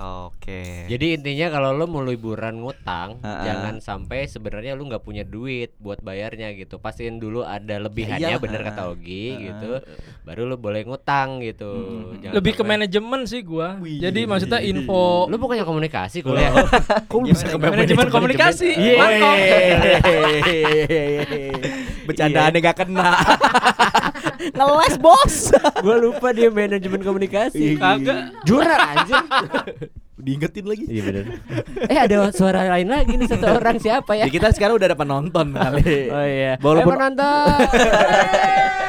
[0.00, 0.88] Oke.
[0.88, 3.42] Jadi intinya kalau lu mau liburan ngutang, Ha-ha.
[3.42, 6.76] jangan sampai sebenarnya lu nggak punya duit buat bayarnya gitu.
[6.76, 8.40] Pastiin dulu ada lebihannya, iyalah.
[8.40, 9.84] bener kata Ogi gitu.
[10.22, 11.68] Baru lu boleh ngutang gitu.
[11.68, 12.16] Hmm.
[12.18, 13.98] Jangan lebih ke sampai- manajemen sih gua Wih.
[13.98, 16.52] jadi maksudnya info Lu bukannya komunikasi kuliah?
[17.04, 18.96] Kok bisa ke manajemen komunikasi Iya.
[18.96, 19.36] Mantap.
[22.02, 23.10] Bercandaannya gak kena.
[24.40, 25.34] Ngeles bos.
[25.84, 27.76] Gua lupa dia manajemen komunikasi.
[27.76, 28.40] Kagak.
[28.42, 29.20] Juara anjir.
[30.20, 30.84] Diingetin lagi.
[30.84, 31.24] Iya bener.
[31.88, 34.28] Eh ada suara lain lagi nih satu orang siapa ya?
[34.28, 35.96] Ya kita sekarang udah ada penonton kali.
[36.12, 36.52] Oh iya.
[36.60, 37.56] Walaupun- eh, penonton.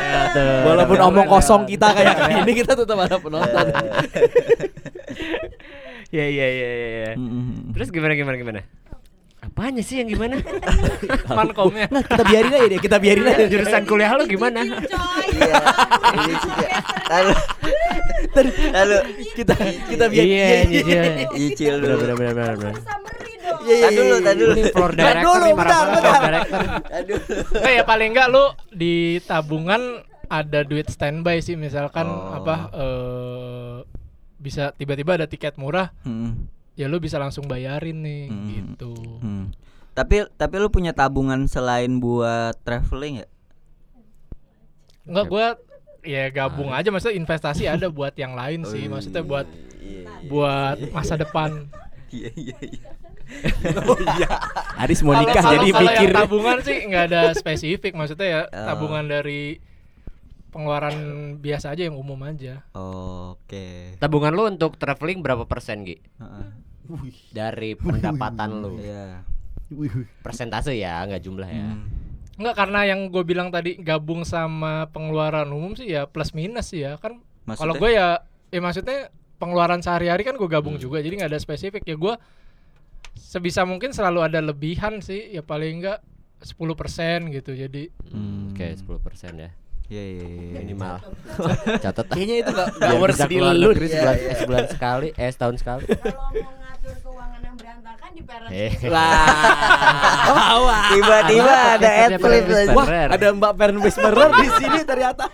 [0.02, 0.56] Ya, tuh.
[0.68, 3.66] Walaupun omong kosong kita kayak ini kita tetap ada penonton.
[6.12, 6.90] Ya ya ya ya.
[7.08, 7.12] ya.
[7.16, 7.72] Mm-mm.
[7.72, 8.60] Terus gimana gimana gimana?
[9.62, 10.42] Apanya sih yang gimana?
[11.38, 13.46] mankomnya Nah, kita biarin aja deh, kita biarin aja.
[13.46, 14.66] Jurusan kuliah lu gimana?
[14.66, 15.54] Iya.
[16.18, 16.68] Ini juga.
[17.08, 17.34] Lalu
[18.72, 18.98] lalu
[19.34, 19.54] kita
[19.86, 20.34] kita biarin.
[20.34, 21.04] Iya, nyicil.
[21.32, 22.02] nyicil Bener dulu.
[22.02, 22.56] bener bener bener.
[22.58, 22.74] bener.
[22.82, 23.60] Summary dong.
[23.62, 24.52] Iya, iya, Tadi dulu, iya, tadi dulu.
[24.52, 26.10] Ini floor director dulu, nih marah bentar, banget bentar.
[26.10, 26.60] floor director.
[26.92, 27.20] Aduh.
[27.56, 29.82] Nah, ya paling enggak lu di tabungan
[30.26, 32.34] ada duit standby sih misalkan Oh.
[32.34, 33.76] apa eh
[34.36, 36.50] bisa tiba-tiba ada tiket murah Hmm.
[36.74, 38.48] ya lu bisa langsung bayarin nih Hmm.
[38.50, 38.94] gitu.
[39.20, 39.31] Hmm.
[40.02, 43.28] Tapi tapi lu punya tabungan selain buat traveling ya?
[45.06, 45.48] Enggak gua
[46.02, 49.46] ya gabung aja maksudnya investasi ada buat yang lain sih maksudnya buat
[50.26, 51.54] buat masa depan.
[52.12, 52.90] Iya iya iya.
[54.84, 58.68] Aris mau nikah jadi pikir tabungan sih nggak ada spesifik maksudnya ya Oh.
[58.68, 59.64] tabungan dari
[60.52, 60.96] pengeluaran
[61.40, 62.68] biasa aja yang umum aja.
[62.76, 63.96] Oke.
[63.96, 66.04] Tabungan lu untuk traveling berapa persen Gi?
[66.20, 66.48] Heeh.
[67.32, 69.24] Dari pendapatan lu Iya.
[70.20, 71.88] Persentase ya nggak jumlah ya Hmm.
[72.36, 76.82] Enggak karena yang gue bilang tadi gabung sama pengeluaran umum sih ya plus minus sih
[76.82, 77.22] ya kan.
[77.48, 79.08] Kalau gue ya ya maksudnya
[79.38, 80.84] pengeluaran sehari-hari kan gue gabung Hmm.
[80.84, 82.14] juga jadi nggak ada spesifik ya gue
[83.14, 86.00] sebisa mungkin selalu ada lebihan sih ya paling enggak
[86.42, 86.58] 10%
[87.32, 88.50] gitu jadi Hmm.
[88.52, 89.52] Oke 10% ya
[89.92, 90.52] Iya iya iya.
[90.58, 90.96] Minimal
[91.78, 92.06] Catat.
[92.08, 95.84] Kayaknya itu gak, gak worth di lu negeri sebulan, eh, sebulan sekali Eh setahun sekali
[97.62, 98.72] berantakan di parent Eh.
[100.62, 102.74] Wah, Tiba-tiba ada Parent aja.
[102.74, 105.26] Wah, ada Mbak Fern Whisperer di sini ternyata.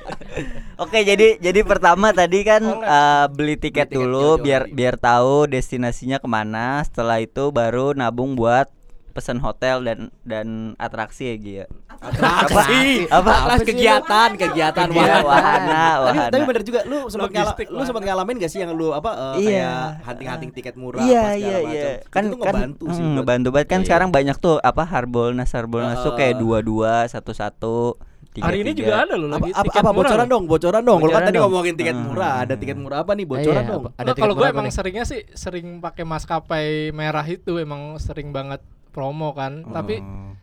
[0.78, 4.76] Oke, jadi jadi pertama tadi kan eh, beli tiket Beli tiket dulu biar hari.
[4.76, 6.84] biar tahu destinasinya ke mana.
[6.86, 8.70] Setelah itu baru nabung buat
[9.18, 11.66] pesan hotel dan dan atraksi ya Gi, ya.
[11.98, 13.10] Atraksi.
[13.10, 13.32] Apa?
[13.50, 15.26] Apa kegiatan, kegiatan Iya, wahana.
[15.26, 16.30] wahana, Tapi, wahana.
[16.30, 19.34] tapi bener juga lu sempat ngala, lu sempat ngalamin gak sih yang lu apa eh,
[19.42, 19.50] Iya.
[19.50, 21.72] kayak hunting-hunting tiket murah Iya apa segala iya macam.
[21.74, 21.82] iya.
[21.90, 22.94] Itu Kan kan ngebantu sih.
[22.94, 23.86] mm, buat- ngebantu banget kan Iya.
[23.88, 27.98] sekarang banyak tuh apa Harbolnas Harbolnas tuh kayak dua-dua, satu-satu,
[28.38, 31.00] hari ini juga ada loh lagi apa, tiket apa murah bocoran dong, bocoran dong.
[31.00, 31.46] Kalau kan Bocoran tadi dong.
[31.50, 32.06] ngomongin tiket Hmm.
[32.06, 33.26] murah, ada tiket murah apa nih?
[33.26, 33.82] Bocoran Iya, dong.
[33.84, 34.74] apa- Ada kalau gue emang nih?
[34.76, 38.62] seringnya sih sering pakai maskapai merah itu emang sering banget
[38.98, 40.34] promo kan tapi Oh.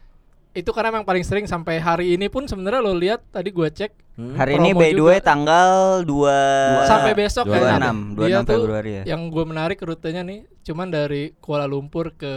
[0.54, 4.06] itu karena emang paling sering sampai hari ini pun sebenarnya lo lihat tadi gua cek
[4.14, 4.38] Hmm.
[4.38, 8.14] Hari ini by the way tanggal 2 sampai besok dua kayaknya enam, deh.
[8.14, 9.02] dua dia enam tuh Februari ya.
[9.04, 12.34] yang gue menarik rutenya nih cuman dari Kuala Lumpur ke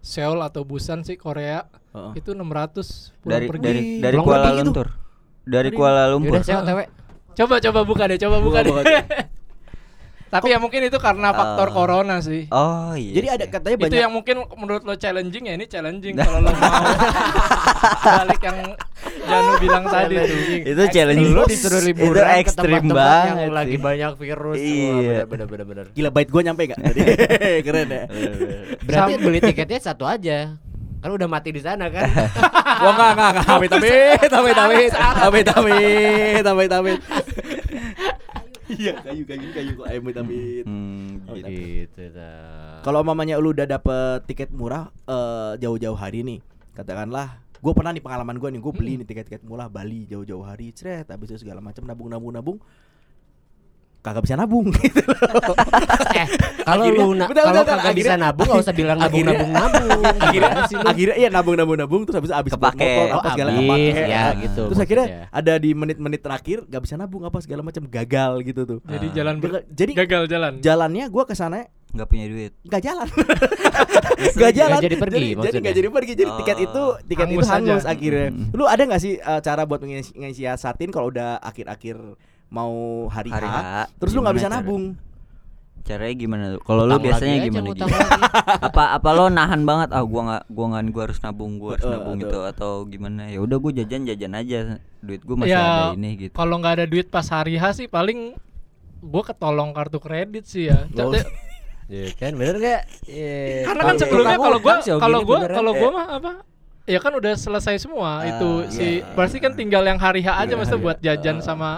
[0.00, 2.18] Seoul atau Busan sih Korea Heeh.
[2.18, 3.62] itu 600 pulang dari pergi.
[3.62, 4.58] dari dari Kuala gitu?
[4.60, 4.86] Lumpur.
[5.46, 6.34] Dari Kuala Lumpur.
[6.34, 6.80] Yaudah saya otw
[7.32, 9.02] coba coba buka deh coba buka, Buka, deh
[10.28, 11.74] tapi ya mungkin itu karena faktor Ah.
[11.74, 12.44] corona sih.
[12.48, 13.12] Oh iya.
[13.16, 16.50] Jadi ada katanya itu banyak yang mungkin menurut lo challenging ya ini challenging kalau lo
[16.50, 16.72] mau
[18.20, 18.58] balik yang
[18.98, 20.38] Janu bilang tadi tuh.
[20.64, 24.56] Itu challenge Lu disuruh liburan itu ke ekstrim tempat-tempat banget yang lagi banyak virus.
[24.58, 25.18] Iya.
[25.24, 27.00] bener bener bener gila bait gue nyampe gak tadi?
[27.66, 28.02] Keren ya.
[28.82, 30.56] Berarti beli tiketnya satu aja.
[30.98, 32.10] Kan udah mati di sana kan?
[32.82, 36.98] Wah enggak enggak enggak amit amit amit amit amit amit amit amit.
[38.68, 40.64] Iya kayu kayu kayu kok amit amit.
[40.68, 41.48] Hmm, gitu.
[41.88, 42.04] Gitu.
[42.84, 46.38] Kalau mamanya lu udah dapet tiket murah eh, jauh-jauh hari nih,
[46.76, 50.70] katakanlah gue pernah nih pengalaman gue nih gue beli nih tiket-tiket murah Bali jauh-jauh hari,
[50.70, 52.58] cret, habis itu segala macam nabung nabung nabung
[53.98, 55.18] kagak bisa nabung gitu loh.
[56.14, 56.26] Eh,
[56.62, 60.00] kalau lu na- kalau kagak bisa nabung enggak usah bilang nabung akhirnya- nabung nabung.
[60.16, 60.50] akhirnya
[60.82, 62.78] akhirnya iya nabung nabung nabung terus habis habis Kepake.
[62.78, 64.02] motor Oh, apa segala habis, kepake.
[64.04, 67.82] ya, Nah, gitu terus akhirnya ada di menit-menit terakhir gak bisa nabung apa segala macam
[67.84, 69.14] gagal gitu tuh jadi Ah.
[69.14, 72.52] jalan ber- jadi gagal jalan jalannya gue ke sana Nggak punya duit.
[72.62, 73.08] nggak jalan
[74.30, 75.60] nggak jalan Nggak jadi pergi jadi, jadi maksudnya.
[75.60, 76.62] nggak jadi pergi jadi tiket Oh.
[76.62, 77.90] itu tiket Hangus itu hangus aja.
[77.90, 78.46] akhirnya Hmm.
[78.52, 81.96] lu ada nggak sih uh, cara buat mengisi- ngisiasatin kalau udah akhir-akhir
[82.48, 82.72] mau
[83.06, 84.84] hari, Hari H, H, terus lu nggak bisa cara- nabung
[85.78, 86.60] Caranya gimana tuh?
[86.62, 87.88] Kalau lu biasanya gimana gitu?
[88.68, 91.86] apa apa lo nahan banget ah gua nggak gua nggak gua harus nabung gua harus
[91.86, 94.58] Eh, nabung atau- gitu atau gimana ya udah gua jajan jajan aja
[94.98, 97.86] duit gua masih ya ada ini gitu kalau nggak ada duit pas hari H sih
[97.86, 98.36] paling
[98.98, 100.84] gue ketolong kartu kredit sih ya.
[100.92, 101.24] Jadi-
[101.88, 102.82] Iya kan bener gak?
[103.06, 103.64] Iya.
[103.64, 105.56] karena kan sebelumnya kalau oh, kalau beneran.
[105.56, 106.30] kalau gue mah apa
[106.84, 109.08] ya kan udah selesai semua Ah, itu si iya.
[109.12, 111.44] berarti kan tinggal yang hari H aja Iya, maksudnya hari buat jajan Ah.
[111.46, 111.70] sama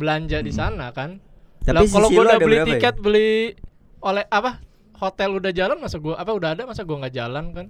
[0.00, 1.20] belanja di sana kan
[1.60, 2.74] Tapi kalau gue udah beli berapa ya?
[2.74, 3.52] tiket beli
[4.00, 4.64] oleh apa
[4.96, 7.66] hotel udah jalan masa gue apa udah ada masa gue nggak jalan kan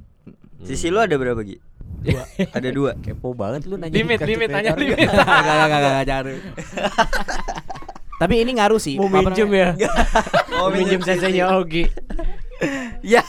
[0.62, 1.58] sisi lu ada berapa Gi?
[2.56, 4.78] ada dua kepo banget lu nanya limit limit orang.
[4.78, 6.36] limit Nggak, nggak, nggak, nggak, nggak, jangan.
[8.20, 9.68] tapi ini ngaruh sih Mau minjem ya?
[10.52, 11.88] Mau minjem CC-nya Ogi.
[13.02, 13.24] ya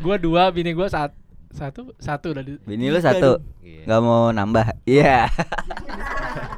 [0.00, 1.12] gue dua bini gue saat
[1.50, 3.84] satu satu udah di bini lu satu Iya.
[3.86, 5.28] nggak mau nambah iya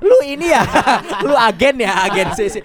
[0.07, 0.63] lu ini ya?
[1.27, 2.63] Lu agen ya agen sih sih.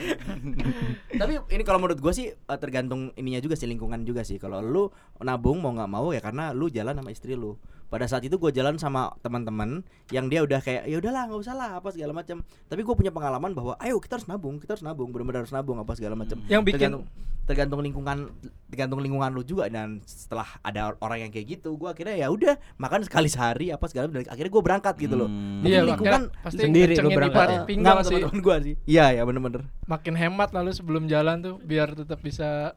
[1.11, 4.37] tapi ini kalau menurut gua sih eh, tergantung ininya juga sih lingkungan juga sih.
[4.37, 4.89] Kalau lu
[5.21, 7.57] nabung mau nggak mau ya karena lu jalan sama istri lu
[7.91, 11.51] pada saat itu gue jalan sama teman-teman yang dia udah kayak ya udahlah nggak usah
[11.51, 14.81] lah apa segala macam tapi gue punya pengalaman bahwa ayo kita harus nabung kita harus
[14.81, 17.03] nabung benar-benar harus nabung apa segala macam Yang bikin- tergantung,
[17.41, 18.17] tergantung lingkungan
[18.65, 19.67] tergantung lingkungan lu juga.
[19.67, 23.83] Dan setelah ada orang yang kayak gitu gue akhirnya ya udah makan sekali sehari apa
[23.85, 24.23] segala macam.
[24.23, 25.27] Dan akhirnya gue berangkat gitu loh.
[25.27, 25.59] Hmm.
[25.59, 27.47] Mungkin iya lingkungan pasti sendiri lu di berangkat.
[27.67, 28.15] pinggang nggak, sih.
[28.15, 28.75] teman-teman gua sih.
[28.87, 29.61] Iya ya bener-bener.
[29.83, 32.71] Makin hemat lalu sebelum jalan tuh biar tetap bisa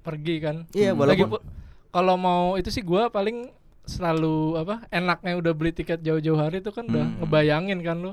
[0.00, 0.56] pergi kan.
[0.70, 1.00] Iya, Hmm.
[1.00, 1.42] walaupun-
[1.90, 3.50] kalau mau itu sih gua paling
[3.84, 7.16] selalu apa enaknya udah beli tiket jauh-jauh hari itu kan udah Hmm.
[7.20, 8.12] ngebayangin kan lu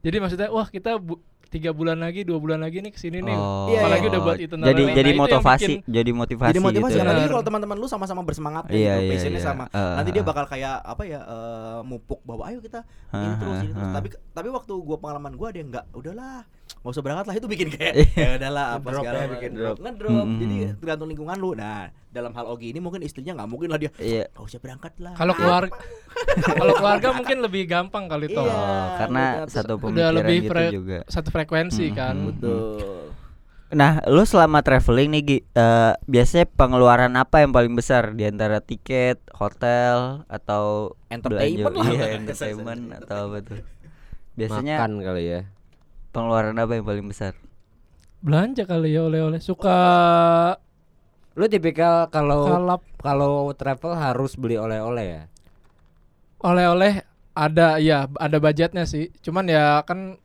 [0.00, 3.28] jadi maksudnya wah kita bu- tiga bulan lagi dua bulan lagi nih ke sini nih
[3.30, 3.68] Oh.
[3.68, 4.10] Iya, apalagi iya.
[4.10, 6.48] udah buat itu Jadi Nah, jadi motivasi, bikin- jadi motivasi.
[6.48, 7.10] Jadi motivasi gitu kan ya.
[7.10, 7.28] lagi Benar.
[7.30, 9.46] kalau teman-teman lu sama-sama bersemangat Iya, gitu, iya, passionnya iya.
[9.46, 9.64] sama.
[9.68, 10.26] Uh, Nanti dia uh.
[10.26, 13.84] bakal kayak apa ya eh, mupuk bahwa ayo kita ini Uh, terus uh, ini terus.
[13.84, 13.92] uh.
[13.92, 16.40] Tapi tapi waktu gua pengalaman gua ada yang enggak, udahlah
[16.82, 18.10] nggak usah berangkat lah itu bikin kayak Iya.
[18.18, 19.76] ya udahlah apa Ngedrop segala ya, bikin drop drop.
[19.80, 20.38] ngedrop Mm-mm.
[20.38, 23.90] jadi tergantung lingkungan lu nah dalam hal Ogi ini mungkin istrinya nggak mungkin lah dia
[23.96, 24.26] Iya.
[24.28, 25.70] nggak usah berangkat lah kalau keluarga
[26.58, 30.62] kalau keluarga mungkin lebih gampang kali toh Iya, Oh, karena satu udah pemikiran lebih gitu
[30.74, 30.98] juga.
[31.06, 31.96] satu frekuensi Mm-mm.
[31.96, 32.78] kan betul
[33.72, 38.60] Nah, lu selama traveling nih Gi, eh, biasanya pengeluaran apa yang paling besar di antara
[38.60, 41.96] tiket, hotel atau Entertainment belanja- lah.
[41.96, 43.58] Iya, entertainment atau apa tuh?
[44.34, 45.40] Biasanya Makan kali ya.
[46.12, 47.32] Pengeluaran apa yang paling besar?
[48.22, 49.74] belanja kali ya oleh-oleh suka
[51.32, 55.22] Lu tipikal kalau kalap kalau travel harus beli oleh-oleh ya.
[56.38, 60.20] oleh-oleh ada ya ada budgetnya sih cuman ya kan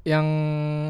[0.00, 0.24] yang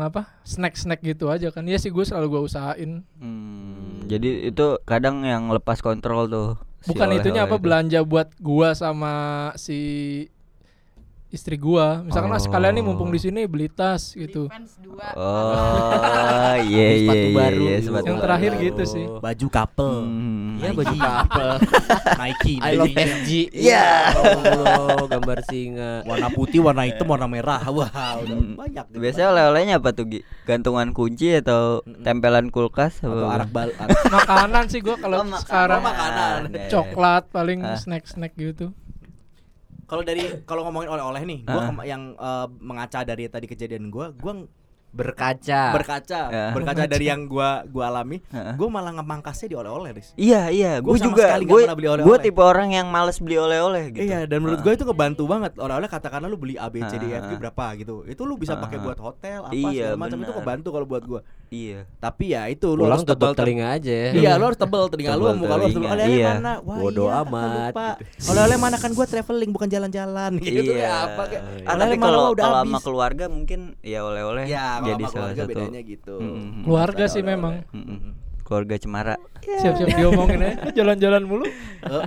[0.00, 5.24] apa snack-snack gitu aja kan ya sih gue selalu gue usahain Hmm, jadi itu kadang
[5.24, 6.48] yang lepas kontrol tuh.
[6.80, 7.64] si bukan itunya apa oleh-oleh itu.
[7.66, 9.12] belanja buat gua sama
[9.56, 9.78] si
[11.30, 14.50] istri gua misalkan ah sekalian nih mumpung di sini beli tas gitu.
[15.12, 17.62] Oh, iya iya Sepatu iya, baru.
[17.62, 18.24] iya, sepatu Yang baru.
[18.24, 19.04] terakhir gitu sih.
[19.16, 20.58] baju couple Hmm.
[20.58, 21.52] Iya baju couple.
[22.20, 23.06] Nike I love Nike.
[23.06, 23.30] SG.
[23.54, 23.86] Iya.
[24.12, 25.92] Allah, gambar singa.
[26.02, 27.88] warna putih warna hitam warna merah wah
[28.18, 28.54] udah Hmm.
[28.56, 28.98] banyak gitu.
[28.98, 30.20] Biasanya oleh-olehnya apa tuh Gi?
[30.44, 31.62] Gantungan kunci atau
[31.98, 33.34] tempelan kulkas atau apa?
[33.36, 36.38] arak bal arak- makanan sih gua kalau Oh, sekarang Oh, makanan.
[36.48, 36.68] Ya, ya.
[36.68, 37.76] coklat paling Ah.
[37.76, 38.74] snack-snack gitu
[39.90, 44.46] Kalau dari kalau ngomongin oleh-oleh nih, gua yang eh, mengaca dari tadi kejadian gua, gua
[44.90, 45.70] Berkaca.
[45.70, 46.46] berkaca, Ya.
[46.50, 48.59] berkaca dari yang gua gua alami, Heeh.
[48.59, 50.11] gua malah ngemangkasnya di oleh-oleh, Riz.
[50.14, 52.07] Iya iya, Gua gue sama juga pernah beli oleh-oleh.
[52.11, 54.03] gue tipe orang yang males beli oleh-oleh gitu.
[54.03, 55.53] Iya, dan menurut gua itu ngebantu banget.
[55.57, 58.03] Oleh-oleh katakanlah lu beli A B C D E F G berapa gitu.
[58.03, 58.83] Itu lu bisa pakai Ah.
[58.83, 60.38] buat hotel apa Iya, segala macam itu benar.
[60.42, 61.20] kebantu kalau buat gua.
[61.50, 61.79] Iya.
[61.98, 64.11] Tapi ya itu lu Pulang harus tebal telinga aja ya.
[64.11, 65.90] Iya, lu harus tebel telinga lu, Tebel muka lu harus tebel.
[65.90, 66.31] Oleh-oleh iya.
[66.35, 66.53] mana?
[66.62, 68.03] Wah, Bodo iya, amat, gitu.
[68.35, 70.83] Oleh-oleh mana kan gua traveling bukan jalan-jalan gitu iya.
[70.83, 71.42] ya apa kayak.
[71.66, 72.70] Oleh-oleh kalau udah kalau habis.
[72.70, 75.50] sama keluarga mungkin ya oleh-oleh Ya, kalau jadi sama salah keluarga satu.
[75.52, 76.14] bedanya gitu.
[76.16, 76.62] Mm-mm.
[76.64, 77.98] keluarga Ada sih memang Mm-mm.
[78.40, 79.14] Keluarga cemara.
[79.40, 81.46] siap-siap diomongin aja jalan-jalan mulu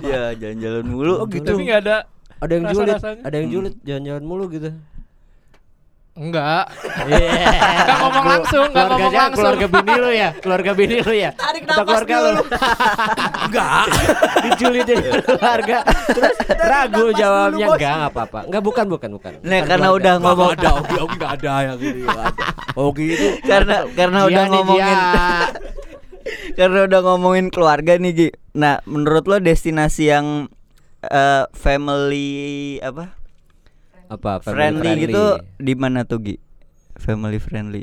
[0.02, 1.14] Iya, jalan-jalan mulu.
[1.16, 1.40] Oh, gitu.
[1.42, 1.96] tapi nggak ada
[2.36, 4.68] Ada yang julid, ada yang julid jalan-jalan mulu gitu.
[6.14, 6.64] Enggak
[7.04, 7.30] Iya.
[7.84, 9.42] Nggak ngomong langsung, nggak ngomong langsung.
[9.44, 11.30] Keluarga bini lu ya, keluarga bini lu ya.
[11.34, 12.30] Tarik Atau keluarga dulu.
[12.30, 12.42] lu.
[13.44, 13.84] Enggak.
[14.40, 15.76] Diculidin keluarga.
[16.08, 18.38] Terus ragu jawabnya dulu, enggak enggak apa-apa.
[18.46, 19.32] Enggak bukan bukan bukan.
[19.42, 19.98] Nih Bukan karena keluarga.
[19.98, 21.98] udah ngomong ada Ogi Ogi enggak ada yang gitu.
[22.00, 22.44] nggak ada.
[22.74, 25.28] Ogi itu karena karena Dia udah ngomongin dia.
[26.58, 28.28] karena udah ngomongin keluarga nih Gi.
[28.54, 30.46] Nah, menurut lo destinasi yang
[31.02, 32.30] eh, family
[32.80, 33.12] apa?
[34.06, 35.24] Apa friendly, gitu
[35.56, 36.36] di mana tuh Gi?
[36.94, 37.82] Family friendly.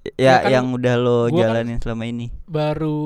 [0.00, 2.32] Ya Ya, kan yang udah lo kan- jalanin selama ini.
[2.44, 2.98] baru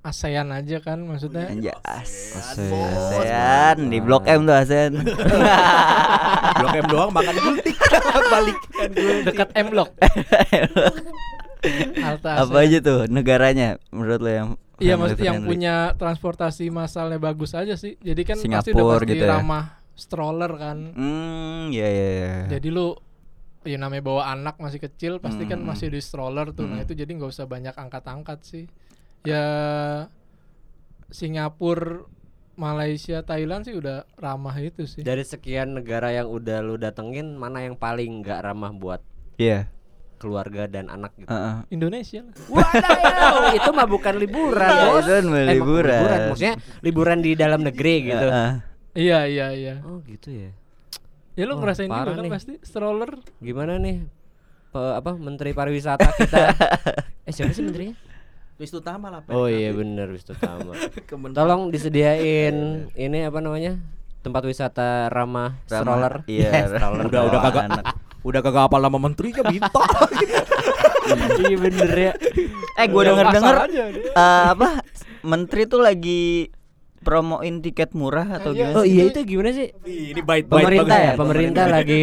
[0.00, 2.36] ASEAN aja kan maksudnya Anjas.
[2.68, 3.16] bos.
[3.16, 4.92] ASEAN di Blok M tuh ASEAN.
[6.56, 7.72] Blok M doang makan gultik
[8.30, 8.58] balik.
[9.24, 9.90] dekat M Block
[11.96, 12.60] Halte Apa ASEAN.
[12.62, 15.48] aja tuh negaranya menurut lo yang Iya family maksudnya yang friendly?
[15.48, 17.94] punya transportasi masalnya bagus aja sih.
[17.96, 19.32] Jadi kan pasti udah Singapura pasti gitu ya?
[19.94, 20.92] Stroller kan.
[20.92, 22.34] Hmm, ya ya ya.
[22.52, 22.94] Jadi lu
[23.62, 25.66] ya namanya bawa anak masih kecil pasti kan Hmm.
[25.66, 26.64] masih di stroller tuh.
[26.64, 26.84] Nah Hmm.
[26.84, 28.64] itu jadi nggak usah banyak angkat-angkat sih.
[29.22, 29.46] Ya
[31.08, 32.04] Singapura,
[32.54, 35.00] Malaysia, Thailand sih udah ramah itu sih.
[35.00, 39.00] Dari sekian negara yang udah lu datengin, mana yang paling nggak ramah buat
[39.36, 39.66] Iya.
[40.16, 41.28] keluarga dan anak gitu?
[41.28, 41.56] Heeh.
[41.68, 42.34] Indonesia lah.
[42.48, 45.04] Wadaw, itu mah bukan liburan, Iya, bos.
[45.04, 46.00] itu Eh, liburan.
[46.30, 48.26] Maksudnya liburan di dalam negeri gitu.
[48.26, 48.52] Heeh.
[48.94, 49.74] Iya iya iya.
[49.82, 50.50] Oh gitu ya.
[51.34, 52.30] Ya lu Wah, ngerasain juga kan nih.
[52.30, 53.10] pasti stroller.
[53.38, 54.06] Gimana nih?
[54.70, 56.38] Pe- apa Menteri Pariwisata kita?
[57.26, 57.94] eh siapa sih menterinya?
[58.54, 59.20] Wisnu Tama lah.
[59.28, 60.72] Oh iya bener Wisnu Tama.
[61.36, 62.54] Tolong disediain
[62.96, 63.82] ini apa namanya?
[64.22, 66.14] Tempat wisata ramah, Ramah, stroller.
[66.24, 67.04] Iya, Yes, stroller.
[67.04, 67.66] Udah udah kagak
[68.24, 69.84] udah kagak hafal nama menterinya bintang.
[71.42, 72.12] iya bener ya.
[72.74, 74.12] Eh, gue Ya, denger denger aja dia.
[74.48, 74.80] apa
[75.20, 76.48] menteri tuh lagi
[77.04, 78.76] promoin tiket murah atau Iya, gimana?
[78.80, 79.68] Oh iya itu gimana sih?
[79.84, 82.02] Ini bait Pemerintah ya, pemerintah lagi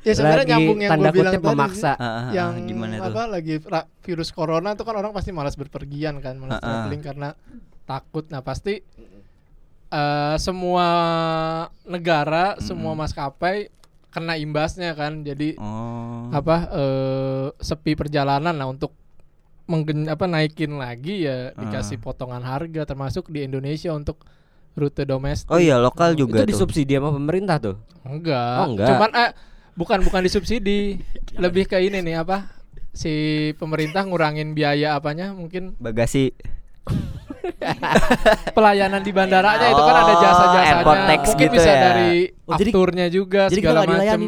[0.00, 1.92] Ya sebenarnya lagi nyambung yang tanda gua bilang kutip memaksa.
[1.92, 3.04] Ah, ah, ah, yang gimana tuh?
[3.12, 3.54] apa lagi
[4.00, 7.28] virus corona tuh kan orang pasti malas berpergian kan malas traveling karena
[7.84, 8.80] takut nah pasti
[9.90, 10.86] eh, semua
[11.84, 13.68] negara semua maskapai
[14.08, 16.32] kena imbasnya kan jadi Oh.
[16.32, 18.94] apa eh, sepi perjalanan nah untuk
[19.68, 24.24] menggen apa naikin lagi ya dikasih potongan harga termasuk di Indonesia untuk
[24.74, 26.50] rute domestik Oh iya, lokal juga itu tuh.
[26.50, 27.76] disubsidi sama pemerintah tuh.
[28.02, 28.88] enggak Oh, enggak.
[28.88, 29.30] cuman eh
[29.72, 30.98] bukan bukan disubsidi
[31.34, 32.50] lebih ke ini nih apa
[32.90, 33.12] si
[33.54, 36.34] pemerintah ngurangin biaya apanya mungkin Bagasi.
[38.50, 41.80] pelayanan di bandaranya itu kan ada Oh, jasa-jasanya airport tax mungkin gitu bisa ya.
[41.82, 42.10] dari
[42.42, 44.20] Oh, jadi- afturnya juga jadi segala macam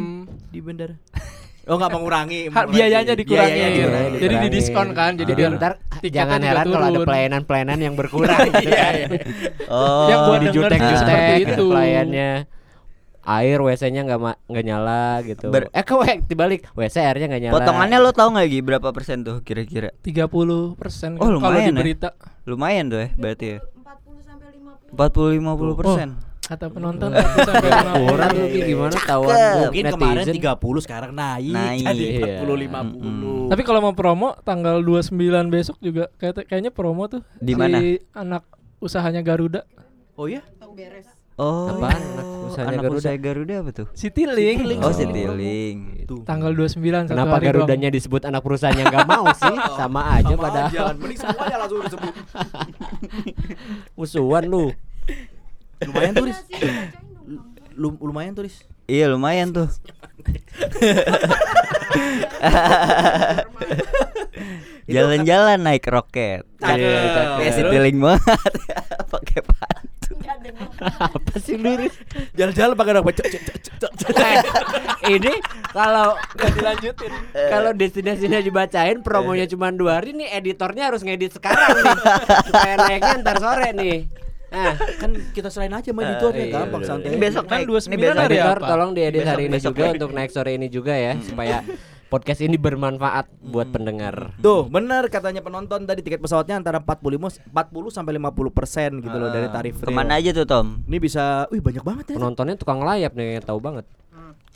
[0.47, 0.95] di bandara.
[1.71, 2.39] Oh nggak mengurangi.
[2.51, 2.73] Mengurangi.
[2.75, 3.47] biayanya dikurangin.
[3.47, 4.17] Biayanya dikurangi.
[4.19, 8.69] Jadi di diskon kan, jadi biar ntar jangan heran kalau ada pelayanan-pelayanan yang berkurang gitu
[8.75, 8.93] kan.
[9.71, 10.05] Oh.
[10.05, 11.65] Yang gua di denger jutek sih jutek seperti gitu itu.
[11.71, 12.31] pelayannya
[13.21, 15.47] air WC-nya nggak nggak nyala gitu.
[15.47, 17.55] Ber- eh kok eh, dibalik WC airnya nggak nyala.
[17.55, 19.95] Potongannya lo tau nggak Gi berapa persen tuh kira-kira?
[20.03, 20.27] 30
[20.75, 21.79] persen Oh, kalau di lumayan ya.
[21.79, 22.09] berita
[22.43, 23.59] Lumayan tuh ya berarti ya.
[23.61, 24.97] 40 sampai 50.
[24.97, 26.09] 40 50 persen.
[26.51, 28.03] Kata penonton 40 sampai 50.
[28.05, 29.47] Kurang lu Ki, gimana tahuan Cakep.
[29.47, 30.35] lu Mungkin kemarin netizen.
[30.43, 31.85] 30 sekarang naik, Naik.
[31.85, 32.27] jadi Iya.
[32.43, 33.47] 40 50.
[33.47, 35.15] Tapi kalau mau promo tanggal 29
[35.47, 37.79] besok juga kayak kayaknya promo tuh Di si mana?
[38.13, 38.43] anak
[38.77, 39.63] usahanya Garuda.
[40.13, 40.43] Oh iya?
[40.57, 41.07] Tahu beres.
[41.35, 41.71] Oh.
[41.71, 42.99] Apaan anak usahanya Anak Garuda?
[42.99, 43.87] usaha Garuda apa tuh?
[43.93, 44.59] Citylink.
[44.77, 44.93] Oh, Oh.
[44.93, 45.79] Citylink.
[46.05, 46.21] Tuh.
[46.21, 49.55] Tanggal 29 satu Kenapa hari Garudanya disebut anak perusahaan yang nggak mau sih?
[49.79, 50.67] Sama aja Sama padahal.
[50.67, 50.95] aja kan.
[50.99, 52.13] Mending semuanya langsung disebut.
[53.93, 54.65] Musuhan lu.
[55.81, 56.39] Lumayan tuh, Riz.
[56.47, 57.39] Iya sih, bacain dong, Bang.
[57.73, 58.57] Lu- lumayan tuh, Riz.
[58.85, 59.67] Iya lumayan tuh.
[64.85, 66.43] Jalan-jalan naik roket.
[66.59, 67.27] Cakep.
[67.39, 68.51] Kayak Citylink banget.
[69.13, 70.17] Pakai pantun.
[70.81, 71.87] Apa sih lu?
[72.33, 73.31] Jalan-jalan pakai cek.
[74.11, 74.41] Eh,
[75.09, 75.33] ini
[75.71, 77.11] kalau Gak dilanjutin.
[77.33, 81.95] kalau destinasinya dibacain promonya cuma dua hari nih editornya harus ngedit sekarang nih
[82.45, 83.97] supaya naiknya ntar sore nih.
[84.51, 87.15] Nah, Kan kita selain aja main itu iya, gampang santai.
[87.15, 87.71] Besok Kan naik.
[87.71, 88.19] 29 Ini besok.
[88.19, 88.67] hari apa?
[88.67, 91.63] tolong diedit hari ini juga untuk naik sore ini juga ya supaya
[92.05, 94.35] podcast ini bermanfaat buat pendengar.
[94.37, 99.31] Tuh, benar katanya penonton tadi tiket pesawatnya antara 45 40 sampai 50 persen gitu loh
[99.31, 99.87] dari tarif real.
[99.87, 100.83] Ke mana aja tuh Tom?
[100.83, 102.15] Ini bisa, wih banyak banget ya.
[102.19, 103.87] Penontonnya tukang layap nih tahu banget.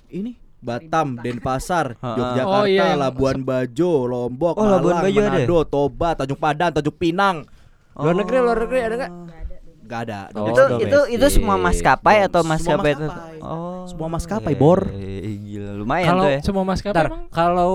[0.06, 2.16] Ini Batam, Denpasar, Ha-ha.
[2.20, 5.32] Yogyakarta, Oh, iya, Labuan Bajo, Lombok, Oh, Labuan Malang, Bajo ada ya?
[5.40, 7.38] Manado, Toba, Tanjung Padang, Tanjung Pinang.
[7.96, 9.12] Luar negeri, luar negeri ada nggak?
[9.86, 10.20] Gak ada.
[10.34, 10.88] Oh, itu domestik.
[10.90, 13.06] itu itu semua maskapai atau Semua maskapai itu?
[13.06, 13.38] maskapai.
[13.40, 13.86] Oh.
[13.86, 14.82] Semua maskapai, Bor.
[14.90, 16.40] Eh, gila lumayan Kalau tuh ya.
[16.42, 17.74] semua maskapai Ntar, kalau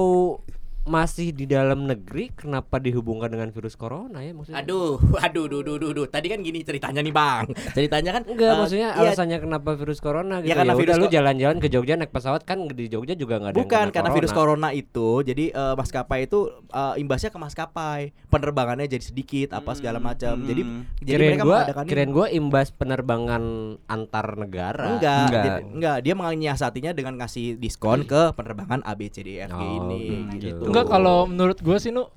[0.91, 4.59] masih di dalam negeri kenapa dihubungkan dengan virus corona ya maksudnya?
[4.59, 6.07] Aduh, aduh, duh, duh, duh, duh.
[6.07, 7.47] Tadi kan gini ceritanya nih bang.
[7.79, 10.51] Ceritanya kan Enggak, eh, maksudnya iya, alasannya kenapa virus corona gitu.
[10.51, 13.39] Ya, karena Ya virus udah lu jalan-jalan ke Jogja naik pesawat kan di Jogja juga
[13.39, 17.31] nggak ada yang Bukan kena karena virus corona itu, jadi eh, maskapai itu eh, imbasnya
[17.31, 20.35] ke maskapai, penerbangannya jadi sedikit, apa segala macam.
[20.43, 20.83] Jadi, Hmm.
[20.99, 23.43] jadi Kirain mereka gua, kirain gua imbas penerbangan
[23.87, 24.97] antar negara.
[24.97, 25.45] Enggak, Enggak.
[25.45, 25.97] jadi- enggak.
[26.01, 30.59] Dia menyiasatinya dengan ngasih diskon ke penerbangan A B C D E Oh, ini gitu.
[30.59, 30.65] gitu.
[30.67, 32.09] Enggak kalau menurut gue sih nu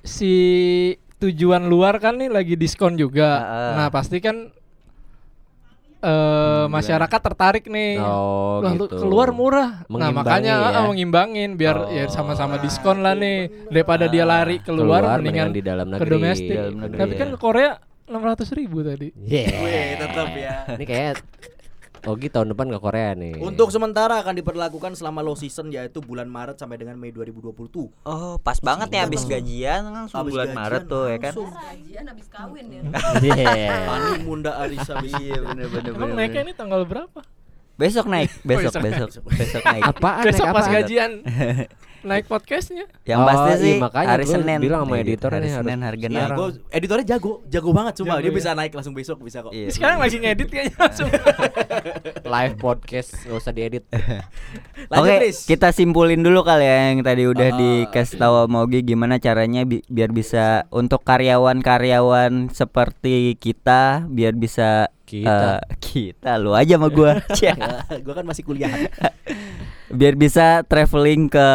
[0.00, 0.32] si
[1.16, 3.40] tujuan luar kan nih lagi diskon juga.
[3.40, 3.72] Heeh.
[3.74, 4.52] Nah, pasti kan
[5.96, 7.96] eh masyarakat tertarik nih.
[7.98, 9.00] Oh, Wah, lu gitu.
[9.00, 9.82] keluar murah.
[9.88, 10.76] Nah, makanya ya.
[10.76, 12.12] ah, mengimbangin biar ya Oh.
[12.12, 16.10] sama-sama diskon lah nih daripada dia lari keluar, Keluar mendingan mendingan di dalam ke negeri.
[16.12, 16.54] domestik.
[16.54, 17.32] Dalam negeri, Tapi kan ya.
[17.32, 17.70] ke Korea
[18.06, 19.08] 600 ribu tadi.
[19.18, 19.50] Yeah.
[19.56, 20.54] Weh, tetap ya.
[20.76, 21.12] Ini kayak
[22.04, 23.40] Ogi tahun depan ke Korea nih.
[23.40, 27.88] Untuk sementara akan diperlakukan selama low season yaitu bulan Maret sampai dengan Mei 2020 tuh.
[28.04, 31.32] Oh, pas banget nih habis gajian langsung Habis bulan gajian Maret tuh ya kan.
[31.34, 32.82] Gajian habis kawin ya.
[33.24, 33.88] Yeah.
[33.88, 37.24] Pani Munda Arisa Iya bener bener Emang naiknya ini tanggal berapa?
[37.76, 39.82] Besok naik, besok besok besok besok naik.
[39.84, 40.24] Apaan?
[40.24, 41.12] Besok naik pas gajian.
[42.02, 42.84] naik podcastnya.
[43.02, 44.58] Yang Oh, pasti iya, sih makanya hari Senin.
[44.58, 46.30] bilang sama Iya, editor hari Senin harga Iya, naik.
[46.32, 48.34] gua editornya jago, jago banget cuma Jago dia ya?
[48.34, 49.50] bisa naik langsung besok bisa kok.
[49.50, 49.68] Iya.
[49.70, 51.08] Sekarang lagi ngedit kayaknya langsung.
[52.22, 53.84] Live podcast nggak usah diedit.
[54.92, 55.44] Oke, Riz.
[55.44, 59.62] kita simpulin dulu kali ya yang tadi udah Ah, dikasih tahu sama Ogi gimana caranya
[59.62, 65.62] bi- biar bisa untuk karyawan-karyawan seperti kita biar bisa Kita.
[65.62, 67.22] eh, kita lu aja sama gua.
[68.04, 68.74] Gua kan masih kuliah.
[69.88, 71.48] biar bisa traveling ke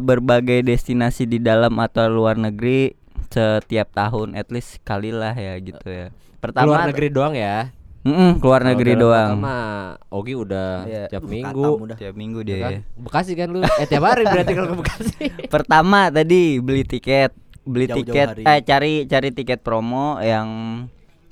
[0.00, 2.96] berbagai destinasi di dalam atau luar negeri
[3.28, 6.08] setiap tahun at least kali lah ya gitu ya.
[6.38, 7.70] Pertama Luar negeri doang ya.
[8.02, 9.38] Mm-mm, keluar Kalau negeri doang.
[9.38, 11.04] mah Ogi udah Iya.
[11.08, 11.64] tiap Uh, minggu.
[11.78, 11.96] udah.
[11.96, 12.56] Tiap minggu dia.
[12.58, 12.72] kan?
[12.72, 12.80] ya.
[12.98, 13.60] Bekasi kan lu?
[13.62, 15.22] Eh tiap hari berarti kalau ke Bekasi.
[15.54, 17.30] Pertama tadi beli tiket,
[17.62, 18.42] beli Jauh-jauh tiket hari.
[18.42, 20.48] eh cari cari tiket promo yang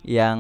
[0.03, 0.39] yang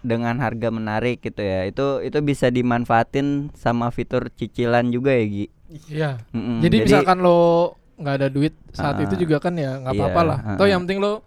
[0.00, 1.64] dengan harga menarik gitu ya.
[1.64, 5.46] Itu itu bisa dimanfaatin sama fitur cicilan juga ya, Gi.
[5.88, 6.10] Iya.
[6.30, 7.38] Mm-mm, Jadi, misalkan lo
[7.96, 10.38] nggak ada duit saat Ah, itu juga kan ya nggak iya, apa-apa lah.
[10.38, 10.70] ah, Atau ah.
[10.70, 11.24] yang penting lo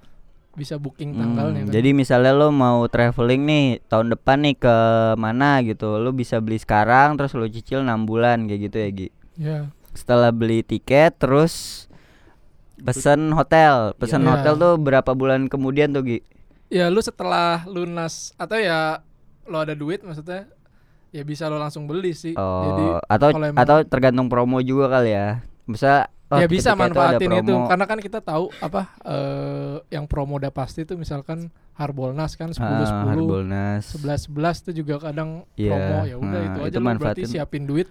[0.56, 1.74] bisa booking Mm, tanggalnya kan.
[1.74, 4.76] Jadi misalnya lo mau traveling nih tahun depan nih ke
[5.16, 9.08] mana gitu, lo bisa beli sekarang terus lo cicil 6 bulan kayak gitu ya, Gi.
[9.36, 9.58] ya.
[9.92, 11.86] Setelah beli tiket terus
[12.78, 13.96] pesen hotel.
[13.98, 14.32] Pesen Iya.
[14.32, 16.20] hotel tuh berapa bulan kemudian tuh, Gi?
[16.68, 19.06] Ya lu setelah lunas atau ya
[19.46, 20.50] lo ada duit maksudnya
[21.14, 22.34] ya bisa lo langsung beli sih.
[22.36, 25.46] Oh, Jadi atau emang- atau tergantung promo juga kali ya.
[25.64, 27.70] Bisa oh, ya bisa manfaatin itu, promo.
[27.70, 32.60] karena kan kita tahu apa eh, yang promo udah pasti tuh misalkan Harbolnas kan 10
[32.60, 33.84] Ah, 10 Harbolnas.
[33.94, 37.24] 11 11 tuh juga kadang Iya, promo ya udah nah, itu itu aja lu berarti
[37.30, 37.88] siapin duit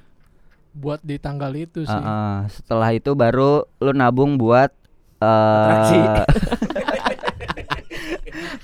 [0.74, 1.94] buat di tanggal itu sih.
[1.94, 2.38] Ah, ah.
[2.50, 4.74] setelah itu baru lu nabung buat
[5.22, 5.98] Atraksi.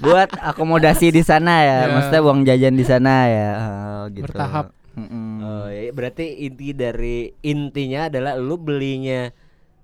[0.01, 1.89] buat akomodasi di sana ya, Ya.
[1.91, 4.25] maksudnya uang jajan di sana ya, Ah, gitu.
[4.27, 4.67] Bertahap.
[4.93, 5.29] Mm-mm.
[5.39, 9.31] Oh, ya, berarti inti dari intinya adalah lu belinya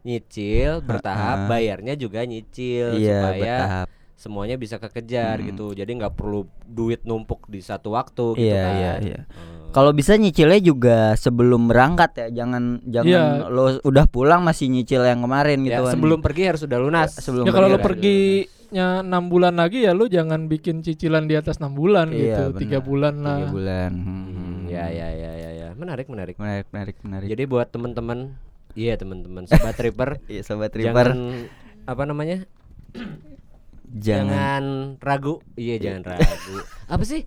[0.02, 1.48] nyicil bertahap, Ha-ha.
[1.48, 3.86] bayarnya juga nyicil Iya, supaya bertahap.
[4.14, 5.46] semuanya bisa kekejar Hmm.
[5.48, 5.66] gitu.
[5.72, 8.74] Jadi nggak perlu duit numpuk di satu waktu gitu Iya, kan.
[8.74, 9.20] iya, iya.
[9.28, 9.54] Oh.
[9.68, 13.24] Kalau bisa nyicilnya juga sebelum berangkat ya, jangan jangan Iya.
[13.46, 15.92] lo udah pulang masih nyicil yang kemarin Ya, gitu kan.
[15.92, 17.10] sebelum pergi harus sudah lunas.
[17.10, 18.18] Ya, sebelum Ya kalau lu pergi
[18.76, 22.60] perginya enam bulan lagi ya lu jangan bikin cicilan di atas enam bulan Iya, gitu,
[22.60, 23.40] tiga bulan lah.
[23.40, 23.90] tiga bulan.
[23.96, 24.24] Hmm.
[24.26, 25.68] Hmm, ya ya ya ya ya.
[25.72, 26.36] Menarik menarik.
[26.36, 27.26] Menarik, menarik, menarik.
[27.26, 28.36] Jadi buat teman-teman,
[28.76, 31.48] iya teman-teman sobat Tripper, Iya, sobat Ripper, jangan
[31.86, 32.44] apa namanya?
[32.92, 33.08] jangan,
[33.96, 34.64] Jangan
[35.00, 35.40] ragu.
[35.56, 36.56] Iya, jangan ragu.
[36.92, 37.22] Apa sih?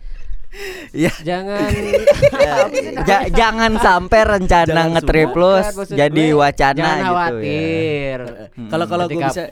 [0.92, 1.14] Iya.
[1.22, 1.70] Jangan
[3.10, 5.54] Ja- jangan sampai rencana Jangan ngetrip lu
[5.90, 8.20] jadi wacana jangan gitu khawatir.
[8.54, 8.70] Hmm.
[8.70, 9.44] Kalau kalau gue bisa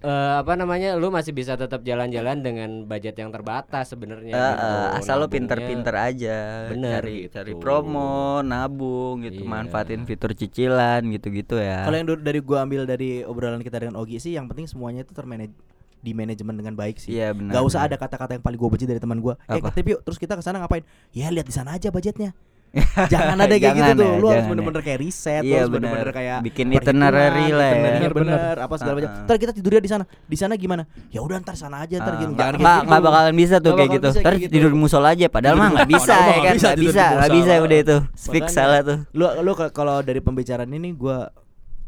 [0.00, 0.08] Eh,
[0.40, 0.96] apa namanya?
[0.96, 4.32] Lu masih bisa tetap jalan-jalan dengan budget yang terbatas sebenarnya.
[4.32, 4.64] Eh, gitu.
[4.64, 5.34] eh, asal lo Nabungnya.
[5.36, 6.36] pinter-pinter aja
[6.72, 7.32] Bener, cari gitu.
[7.36, 9.52] cari promo nabung gitu Iya.
[9.52, 14.16] manfaatin fitur cicilan gitu-gitu ya Kalau yang dari gua ambil dari obrolan kita dengan Ogi
[14.16, 15.52] sih yang penting semuanya itu termanage
[16.00, 17.12] di manajemen dengan baik sih.
[17.12, 17.92] iya benar Gak usah benar.
[17.92, 19.36] ada kata-kata yang paling gue benci dari teman gue.
[19.44, 20.80] Eh ke trip yuk, terus kita ke sana ngapain?
[21.12, 22.32] Ya lihat di sana aja budgetnya.
[23.12, 24.06] jangan ada kayak Jangan gitu tuh.
[24.06, 24.50] ya, Lu harus jangan ya.
[24.50, 26.14] bener-bener kayak riset, lu Iya, harus bener-bener bener.
[26.14, 27.74] kayak Bikin itinerary lah ya.
[27.74, 28.38] itinerary Bener-bener.
[28.38, 29.10] bener, apa segala macam.
[29.10, 29.24] Ah, ah.
[29.26, 30.04] Ntar kita tidurnya di sana.
[30.06, 30.82] Di sana gimana?
[31.08, 32.32] Ya udah ntar sana aja ntar gitu.
[32.32, 32.86] Jangan nggak gitu.
[32.86, 34.52] nggak bakalan bisa tuh Nggak kayak gitu ntar gitu.
[34.52, 37.78] tidur di musola aja padahal mah nggak bisa ya kan nggak bisa nggak bisa udah
[37.80, 37.96] itu
[38.28, 41.26] fix salah tuh Lu lu kalau dari pembicaraan ini gua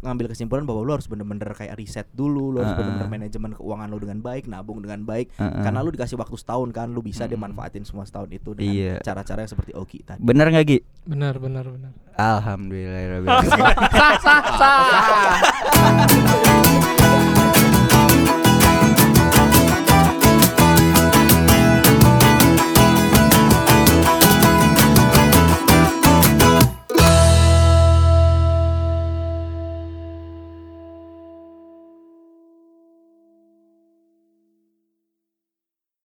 [0.02, 2.78] ngambil kesimpulan bahwa lu harus bener-bener kayak riset dulu, lu harus ah.
[2.78, 5.30] bener-bener manajemen keuangan lu dengan baik, nabung dengan baik.
[5.38, 5.62] Ah, ah.
[5.62, 7.38] Karena lu dikasih waktu setahun kan, lu bisa Mm-mm.
[7.38, 8.94] dimanfaatin semua setahun itu dengan Iya.
[9.00, 10.18] cara-cara yang seperti Oki tadi.
[10.18, 11.90] bener nggak Gi Benar, benar, benar.
[12.12, 13.30] alhamdulillah
[13.94, 14.82] sah, sah, sah.